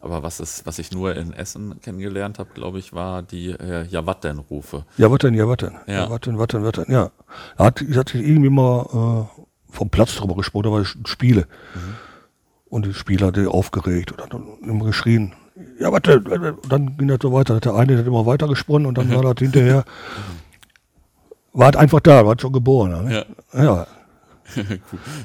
[0.00, 3.86] Aber was, ist, was ich nur in Essen kennengelernt habe, glaube ich, war die äh,
[3.86, 4.84] Ja, wat denn Rufe.
[4.96, 5.78] Ja, was denn, ja, was denn?
[5.86, 6.08] Ja.
[6.08, 6.08] Ja,
[6.88, 7.12] ja.
[7.56, 11.46] Er hat, er hat sich irgendwie mal äh, vom Platz drüber gesprochen, da war Spiele.
[12.68, 15.34] Und die Spieler hat die aufgeregt und hat immer geschrien,
[15.78, 16.26] ja, denn?
[16.26, 17.60] Und dann ging das so weiter.
[17.60, 19.84] Der eine hat immer weiter gesponnen und dann war das hinterher,
[21.52, 23.04] war halt einfach da, war schon geboren.
[23.04, 23.26] Ne?
[23.52, 23.62] Ja.
[23.62, 23.86] ja.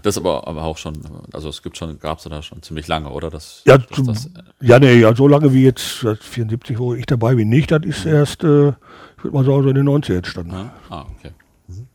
[0.03, 0.97] Das ist aber, aber auch schon,
[1.33, 3.29] also es gibt schon, gab es da schon ziemlich lange, oder?
[3.29, 4.29] Das, Ja, dass zum, das, äh,
[4.61, 7.81] ja, nee, ja, so lange wie jetzt, seit 74, wo ich dabei bin, nicht, das
[7.83, 10.51] ist erst, äh, ich würde mal sagen, so in den 90er entstanden.
[10.51, 10.73] ja?
[10.89, 11.31] Ah, okay.
[11.67, 11.87] Mhm.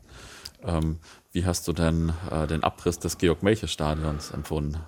[0.64, 0.96] Ähm,
[1.32, 4.78] wie hast du denn äh, den Abriss des Georg-Melche-Stadions empfunden,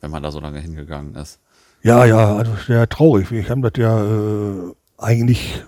[0.00, 1.40] wenn man da so lange hingegangen ist?
[1.84, 3.30] Ja, ja, also sehr traurig.
[3.30, 5.62] Ich habe das ja äh, eigentlich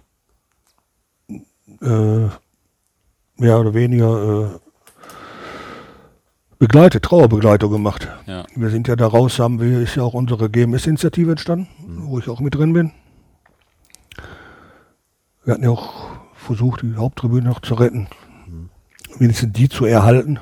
[1.83, 2.29] äh,
[3.37, 4.59] mehr oder weniger äh,
[6.59, 8.09] begleitet, Trauerbegleitung gemacht.
[8.27, 8.47] Ja.
[8.55, 11.69] Wir sind ja daraus, haben wir, ist ja auch unsere GMS-Initiative entstanden,
[12.07, 12.93] wo ich auch mit drin bin.
[15.45, 18.09] Wir hatten ja auch versucht, die Haupttribüne noch zu retten.
[19.19, 20.41] Wenigstens die zu erhalten.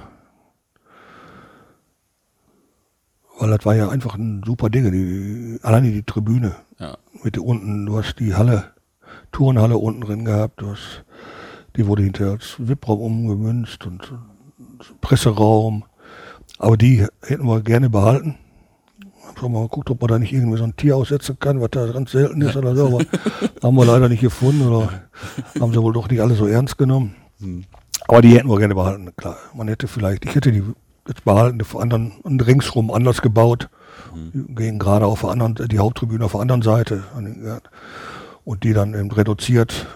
[3.45, 4.91] Weil das war ja einfach ein super Ding.
[4.91, 6.97] Die, alleine die Tribüne Ja.
[7.23, 8.73] mit unten, du hast die Halle,
[9.33, 11.05] Turnhalle unten drin gehabt, du hast,
[11.77, 14.15] die wurde hinterher als VIP-Raum umgemünzt und
[15.03, 15.85] Presseraum.
[16.59, 18.37] Aber die hätten wir gerne behalten.
[19.39, 21.85] Schon mal geguckt, ob man da nicht irgendwie so ein Tier aussetzen kann, was da
[21.93, 22.99] ganz selten ist oder so, aber
[23.63, 24.89] haben wir leider nicht gefunden oder
[25.61, 27.15] haben sie wohl doch nicht alle so ernst genommen.
[28.09, 29.37] Aber die hätten wir gerne behalten, klar.
[29.55, 30.63] Man hätte vielleicht, ich hätte die
[31.09, 33.69] jetzt behalten, die anderen ringsrum anders gebaut.
[34.15, 37.05] Die gehen gerade auf der anderen, die Haupttribüne auf der anderen Seite.
[38.45, 39.87] Und die dann eben reduziert,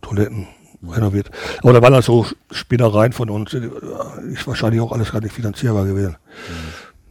[0.00, 0.46] Toiletten
[0.86, 1.30] renoviert.
[1.62, 3.54] Aber da waren das so Spinnereien von uns.
[3.54, 6.16] Ist wahrscheinlich auch alles gar nicht finanzierbar gewesen.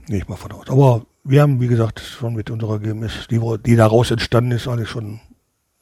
[0.08, 0.70] Gehe ich mal von aus.
[0.70, 4.68] Aber wir haben, wie gesagt, schon mit unserer GMS, die, wo- die daraus entstanden ist,
[4.68, 5.20] eigentlich schon,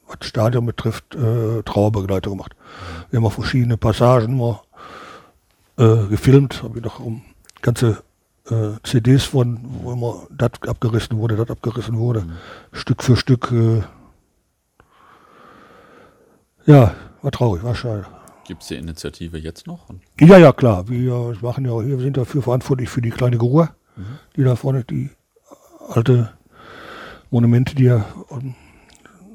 [0.08, 2.56] was Stadion betrifft, äh, Trauerbegleitung gemacht.
[3.10, 4.62] Wir haben auch verschiedene Passagen mal
[5.80, 7.22] äh, gefilmt, habe ich noch um
[7.62, 8.04] ganze
[8.50, 12.26] äh, CDs von, wo immer das abgerissen wurde, das abgerissen wurde,
[12.72, 13.52] Stück für Stück.
[13.52, 13.82] Äh,
[16.66, 18.06] ja, war traurig, war schade.
[18.46, 19.88] Gibt es die Initiative jetzt noch?
[20.20, 20.90] Ja, ja, klar.
[20.90, 23.70] Wir machen ja, wir sind dafür verantwortlich für die kleine Gruhe,
[24.36, 25.12] die da vorne, die
[25.88, 26.32] alte
[27.30, 28.56] Monumente, die ja im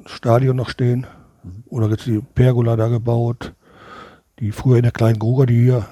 [0.05, 1.07] Stadion noch stehen.
[1.67, 3.53] Oder jetzt die Pergola da gebaut,
[4.39, 5.85] die früher in der kleinen Gruger, die hier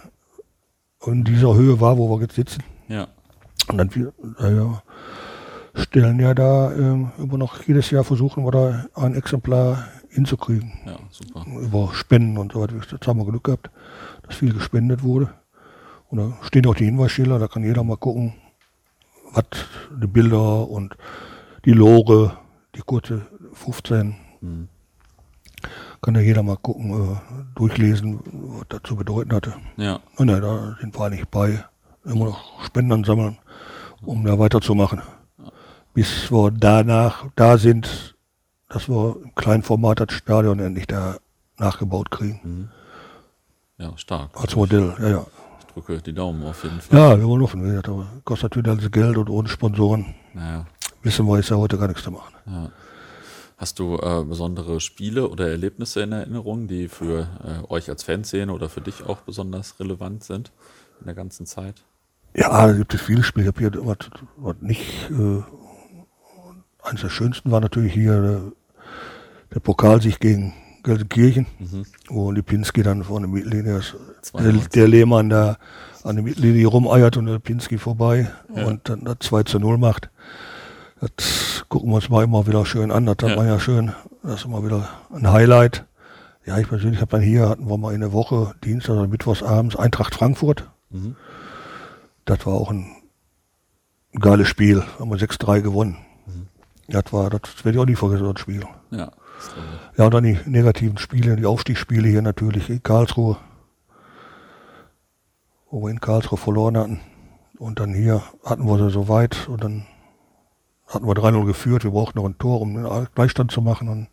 [1.08, 2.64] in dieser Höhe war, wo wir jetzt sitzen.
[2.88, 3.08] ja.
[3.70, 4.84] Und dann wir, ja,
[5.82, 10.98] stellen ja da ähm, immer noch jedes Jahr versuchen wir da ein Exemplar hinzukriegen Ja,
[11.10, 11.46] super.
[11.62, 12.76] über Spenden und so weiter.
[12.76, 13.70] Jetzt haben wir Glück gehabt,
[14.24, 15.34] dass viel gespendet wurde.
[16.10, 18.34] Und da stehen auch die Hinweisschilder, da kann jeder mal gucken,
[19.32, 19.46] was
[20.02, 20.96] die Bilder und
[21.64, 22.38] die Lore,
[22.76, 23.22] die kurze
[23.54, 24.68] 15, Mhm.
[26.04, 27.16] Kann ja jeder mal gucken, äh,
[27.56, 29.54] durchlesen, was das zu bedeuten hatte.
[29.78, 31.64] Ja, Und ja, da sind wir eigentlich bei,
[32.06, 33.38] immer noch Spenden sammeln,
[34.06, 35.02] um da weiterzumachen.
[35.94, 38.16] Bis wir danach da sind,
[38.70, 41.16] dass wir im kleinen Format das Stadion endlich da
[41.58, 42.70] nachgebaut kriegen.
[43.78, 44.30] ja, stark.
[44.34, 45.26] Als Modell, ja, ja.
[45.60, 47.00] Ich drücke die Daumen auf jeden Fall.
[47.00, 50.66] Ja, wir wollen hoffen, kostet natürlich alles Geld und ohne Sponsoren Naja.
[51.02, 52.34] wissen wir, ist ja heute gar nichts zu machen.
[52.46, 52.70] Ja.
[53.58, 58.52] Hast du äh, besondere Spiele oder Erlebnisse in Erinnerung, die für äh, euch als Fanszene
[58.52, 60.52] oder für dich auch besonders relevant sind
[61.00, 61.84] in der ganzen Zeit?
[62.36, 63.46] Ja, da gibt es viele Spiele.
[63.46, 63.98] Ich habe hier was,
[64.38, 65.10] was nicht.
[65.12, 65.44] Äh,
[66.82, 68.42] eines der schönsten war natürlich hier der,
[69.54, 71.46] der Pokalsieg gegen Gelsenkirchen,
[72.10, 74.70] wo Lipinski dann vor der Mittellinie, ist, der, 92.
[74.70, 75.58] der Lehmann da
[76.04, 80.10] an der Mittellinie rumeiert und der Lipinski vorbei und dann das 2 zu 0 macht.
[81.00, 83.08] Das gucken wir uns mal immer wieder schön an.
[83.08, 83.36] Das Ja.
[83.36, 83.94] war ja schön.
[84.22, 85.86] Das ist immer wieder ein Highlight.
[86.46, 89.42] Ja, ich persönlich habe dann hier, hatten wir mal in der Woche, Dienstag oder Mittwochs
[89.42, 90.70] abends, Eintracht Frankfurt.
[90.92, 91.16] Mhm.
[92.26, 92.86] Das war auch ein
[94.20, 94.84] geiles Spiel.
[95.00, 95.98] Haben wir 6-3 gewonnen.
[96.90, 98.64] Das war, das werde ich auch nie vergessen, das Spiel.
[98.92, 99.12] Ja.
[99.98, 103.38] Ja, und dann die negativen Spiele, die Aufstiegsspiele hier natürlich in Karlsruhe.
[105.72, 107.00] Wo wir in Karlsruhe verloren hatten.
[107.58, 109.88] Und dann hier hatten wir sie so weit und dann
[110.94, 111.84] hatten wir 3-0 geführt.
[111.84, 113.88] Wir brauchten noch ein Tor, um einen Gleichstand zu machen.
[113.90, 114.08] Und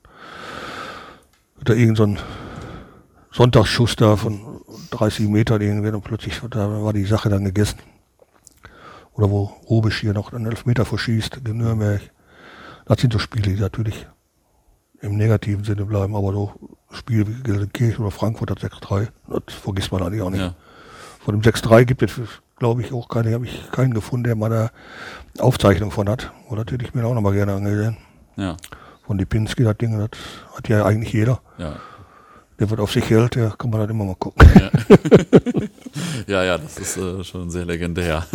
[1.63, 2.19] da irgend so ein
[3.33, 4.61] Sonntagsschuss da von
[4.91, 7.79] 30 Metern irgendwie und plötzlich da war die Sache dann gegessen.
[9.13, 12.01] Oder wo Rubisch hier noch einen Elfmeter verschießt gegen Nürnberg.
[12.87, 14.07] Das sind so Spiele, die natürlich
[15.01, 16.53] im negativen Sinne bleiben, aber so
[16.91, 20.41] Spiele wie Gelsenkirchen oder Frankfurt hat 6-3, das vergisst man eigentlich auch nicht.
[20.41, 20.55] Ja.
[21.21, 22.13] Von dem 6-3 gibt es,
[22.61, 24.71] glaube ich, auch keine, habe ich keinen gefunden, der mal da
[25.43, 26.31] Aufzeichnung von hat.
[26.49, 27.97] Oder das hätte ich mir auch noch mal gerne angesehen.
[28.37, 28.57] Ja,
[29.05, 30.11] Von Lipinski, das Ding, das
[30.55, 31.41] hat ja eigentlich jeder.
[31.59, 31.75] ja.
[32.61, 34.47] Der wird auf sich hält, der kann man dann immer mal gucken.
[36.27, 38.27] Ja, ja, das ist äh, schon sehr legendär.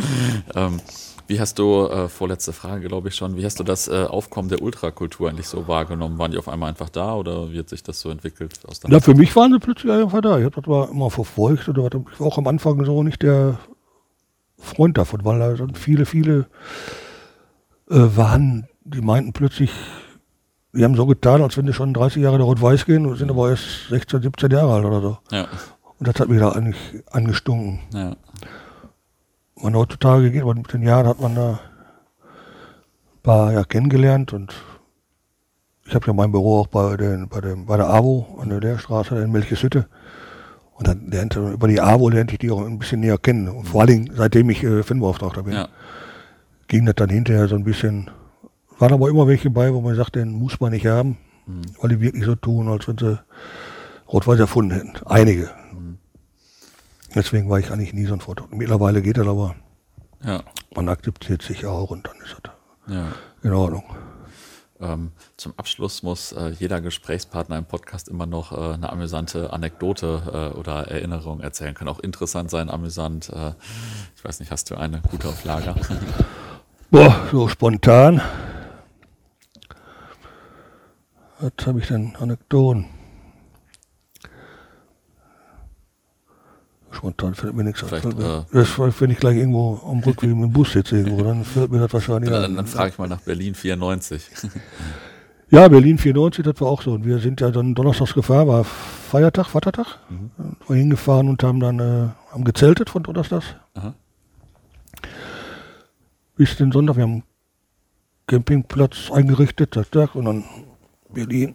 [0.56, 0.80] ähm,
[1.28, 4.48] wie hast du, äh, vorletzte Frage, glaube ich schon, wie hast du das äh, Aufkommen
[4.48, 6.18] der Ultrakultur eigentlich so wahrgenommen?
[6.18, 8.60] Waren die auf einmal einfach da oder wie hat sich das so entwickelt?
[8.66, 10.38] Aus Ja, für mich waren sie plötzlich einfach da.
[10.38, 11.92] Ich habe das mal immer verfolgt oder was.
[12.14, 13.58] Ich war auch am Anfang so nicht der
[14.58, 16.46] Freund davon, weil da dann viele, viele
[17.90, 19.70] äh, waren, die meinten plötzlich,
[20.72, 23.30] die haben so getan, als wenn die schon 30 Jahre da rot-weiß gehen und sind
[23.30, 25.18] aber erst 16, 17 Jahre alt oder so.
[25.30, 25.46] ja,
[25.98, 26.78] Und das hat mich da eigentlich
[27.10, 27.80] angestunken.
[27.92, 28.16] ja,
[29.62, 31.50] Man heutzutage geht, man mit den Jahren hat man da
[32.22, 34.54] ein paar ja kennengelernt und
[35.86, 38.60] ich habe ja mein Büro auch bei, den, bei, dem, bei der AWO an der
[38.60, 39.86] Lehrstraße in Melcheshütte.
[40.74, 43.48] Und dann lernte über die AWO lernte ich die auch ein bisschen näher kennen.
[43.48, 45.68] Und vor allen Dingen, seitdem ich äh, Fanbeauftragter bin, Ja.
[46.68, 48.10] ging das dann hinterher so ein bisschen.
[48.78, 51.16] Waren aber immer welche bei, wo man sagt, den muss man nicht haben,
[51.80, 53.18] weil die wirklich so tun, als wenn sie
[54.12, 54.92] Rot-Weiß erfunden hätten.
[55.06, 55.50] Einige.
[57.18, 58.46] Deswegen war ich eigentlich nie so ein Vorteil.
[58.52, 59.56] Mittlerweile geht das aber,
[60.24, 60.40] Ja.
[60.72, 62.52] man akzeptiert sich auch und dann ist das
[62.94, 63.08] ja.
[63.42, 63.82] in Ordnung.
[64.80, 70.52] Ähm, zum Abschluss muss äh, jeder Gesprächspartner im Podcast immer noch äh, eine amüsante Anekdote
[70.54, 71.74] äh, oder Erinnerung erzählen.
[71.74, 73.30] Kann auch interessant sein, amüsant.
[73.30, 73.54] Äh,
[74.14, 75.74] ich weiß nicht, hast du eine gute auf Lager?
[76.92, 78.20] Boah, so spontan.
[81.40, 82.14] Was habe ich denn?
[82.14, 82.86] Anekdoten.
[86.98, 87.88] Spontan fällt mir nichts ein.
[87.88, 91.44] Vielleicht, mir- äh, Das wenn ich gleich irgendwo am Rückweg im Bus sitze irgendwo, dann
[91.44, 92.56] fällt mir das wahrscheinlich dann ein.
[92.56, 94.22] dann frage ich mal nach Berlin 94.
[95.50, 96.92] Ja, Berlin 94, das war auch so.
[96.92, 99.86] Und wir sind ja dann donnerstags gefahren, war Feiertag, Vatertag.
[100.10, 100.30] Mhm.
[100.66, 103.46] Wir hingefahren und haben dann äh, haben gezeltet von donnerstags.
[103.72, 103.94] Aha.
[106.36, 106.96] Bis den Sonntag.
[106.96, 107.22] Wir haben einen
[108.26, 110.44] Campingplatz eingerichtet, das Tag, und dann
[111.14, 111.54] Berlin.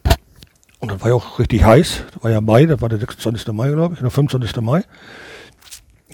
[0.80, 2.04] Und dann war ja auch richtig heiß.
[2.16, 3.48] Das war ja Mai, das war der 26.
[3.54, 4.60] Mai, glaube ich, oder 25.
[4.62, 4.84] Mai.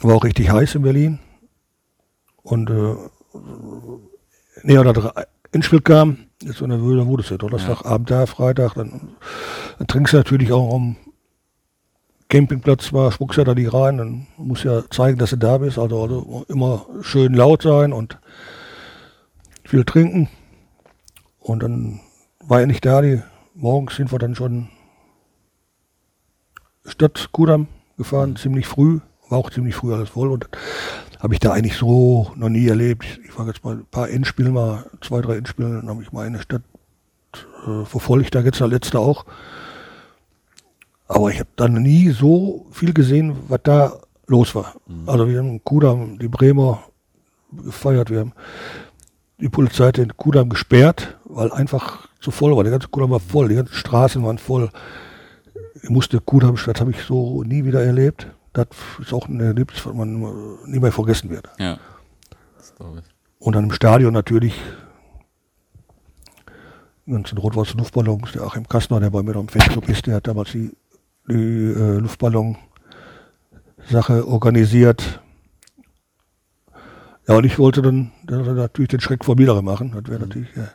[0.02, 1.20] War auch richtig heiß in Berlin.
[2.42, 2.96] Und äh,
[4.64, 5.14] näher da
[5.52, 9.16] Endspiel kam, ist so eine Wöhle, wurde es ja Donnerstag, Abend da, Freitag, dann,
[9.78, 10.96] dann trinkst du natürlich auch am
[12.30, 15.80] Campingplatz war, spuckst ja da nicht rein, dann musst ja zeigen, dass du da bist,
[15.80, 18.20] also, also immer schön laut sein und
[19.64, 20.30] viel trinken.
[21.40, 22.00] Und dann
[22.40, 23.24] war er nicht da, die,
[23.56, 24.70] morgens sind wir dann schon
[26.86, 30.50] Stadt Kudam gefahren, ziemlich früh, war auch ziemlich früh alles voll und
[31.20, 33.06] habe ich da eigentlich so noch nie erlebt.
[33.28, 36.26] Ich war jetzt mal ein paar Endspiele, mal zwei, drei Endspiele, dann habe ich mal
[36.26, 36.64] eine Stadt
[37.68, 39.26] äh, verfolgt, da jetzt der letzte auch.
[41.08, 43.94] Aber ich habe dann nie so viel gesehen, was da
[44.28, 44.76] los war.
[45.08, 46.84] Also wir haben Kudam, die Bremer
[47.52, 48.34] gefeiert, wir haben
[49.40, 52.64] die Polizei hat den Kudam gesperrt, weil einfach zu voll war.
[52.64, 54.70] Der ganze Kudam war voll, die ganzen Straßen waren voll.
[55.82, 58.28] Ich musste Kudamstadt habe ich so nie wieder erlebt.
[58.54, 58.68] Das
[59.00, 60.20] ist auch ein Erlebnis, was man
[60.66, 61.48] nie mehr vergessen wird.
[61.60, 61.78] Ja.
[62.58, 63.06] Das glaube ich.
[63.40, 64.60] Und dann im Stadion natürlich
[67.06, 68.32] die ganzen Rot-Weiß Luftballons.
[68.34, 70.72] Der Achim Kastner, der bei mir am Fanclub ist, der hat damals die,
[71.28, 75.22] die äh, Luftballon-Sache organisiert.
[77.28, 79.92] Ja, und ich wollte dann, dann natürlich den Schreck vor Niedere machen.
[79.94, 80.68] Das wäre natürlich, ja.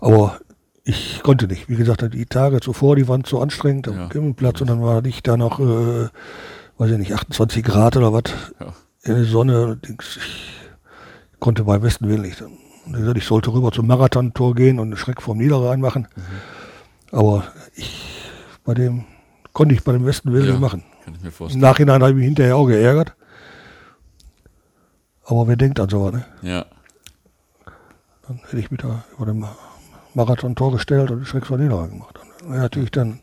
[0.00, 0.38] Aber
[0.84, 1.68] ich konnte nicht.
[1.68, 4.08] Wie gesagt, die Tage zuvor, die waren zu anstrengend am Ja.
[4.08, 6.08] Campingplatz und dann war ich da noch, äh,
[6.80, 8.22] weiß ich nicht, 28 Grad oder was
[8.58, 8.72] Ja.
[9.02, 9.78] in der Sonne.
[9.86, 10.18] Ich
[11.38, 12.42] konnte beim besten Willen nicht.
[12.90, 16.08] Gesagt, ich sollte rüber zum Marathontor gehen und einen Schreck vom Niederrhein machen.
[17.12, 17.44] Aber
[17.76, 18.00] ich,
[18.64, 19.04] bei dem,
[19.52, 20.82] konnte ich bei dem besten Willen Ja, nicht machen.
[21.50, 21.60] Im.
[21.60, 23.14] Nachhinein habe ich mich hinterher auch geärgert.
[25.26, 26.24] Aber wer denkt an sowas, ne?
[26.42, 26.64] Ja.
[28.26, 29.44] Dann hätte ich mich da über dem
[30.14, 32.18] Marathon-Tor gestellt und den Schreck von Niederrhein gemacht.
[32.40, 33.20] Das wäre natürlich dann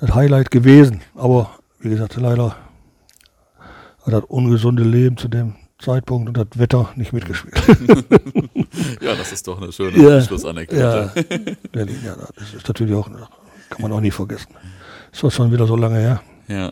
[0.00, 1.00] das Highlight gewesen.
[1.14, 1.50] Aber
[1.80, 2.56] wie gesagt, leider
[4.04, 7.54] hat das ungesunde Leben zu dem Zeitpunkt und das Wetter nicht mitgespielt.
[9.00, 10.20] ja, das ist doch eine schöne Ja.
[10.20, 11.12] Schlussanekdote.
[11.74, 14.48] Ja, ja, das ist natürlich auch, kann man auch nie vergessen.
[15.12, 16.70] Ist zwar schon wieder so lange her, Ja.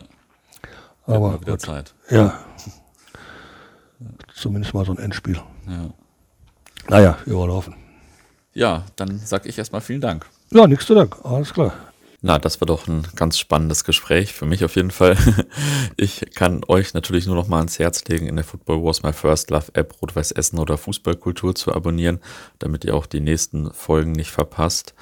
[1.05, 1.61] aber wieder gut.
[1.61, 1.93] Zeit.
[2.09, 2.39] ja.
[4.33, 5.39] Zumindest mal so ein Endspiel.
[5.67, 5.89] Ja.
[6.87, 7.75] Naja, überlaufen.
[8.53, 10.25] ja, dann sag ich erstmal vielen Dank.
[10.51, 11.73] Ja, nichts zu Dank, alles klar.
[12.21, 15.17] Na, das war doch ein ganz spannendes Gespräch, für mich auf jeden Fall.
[15.97, 19.11] Ich kann euch natürlich nur noch mal ans Herz legen, in der Football Wars My
[19.11, 22.19] First Love App Rot-Weiß Essen oder Fußballkultur zu abonnieren,
[22.59, 24.93] damit ihr auch die nächsten Folgen nicht verpasst.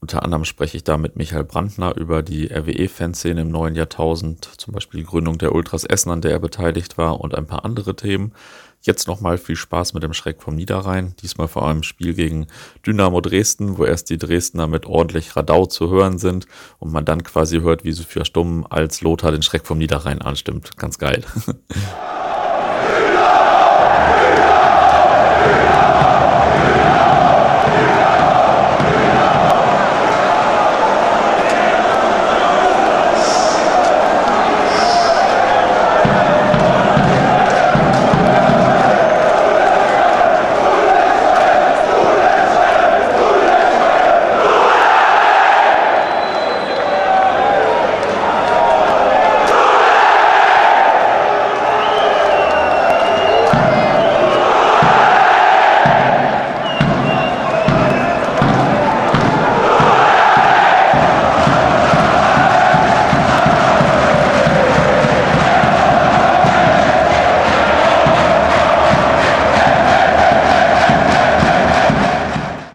[0.00, 4.74] Unter anderem spreche ich da mit Michael Brandner über die RWE-Fanszene im neuen Jahrtausend, zum
[4.74, 7.96] Beispiel die Gründung der Ultras Essen, an der er beteiligt war und ein paar andere
[7.96, 8.32] Themen.
[8.86, 12.48] Jetzt nochmal viel Spaß mit dem Schreck vom Niederrhein, diesmal vor einem Spiel gegen
[12.86, 16.46] Dynamo Dresden, wo erst die Dresdner mit ordentlich Radau zu hören sind
[16.80, 20.76] und man dann quasi hört, wie Sophia Stumm als Lothar den Schreck vom Niederrhein anstimmt.
[20.76, 21.24] Ganz geil.
[21.46, 21.54] Dynamo!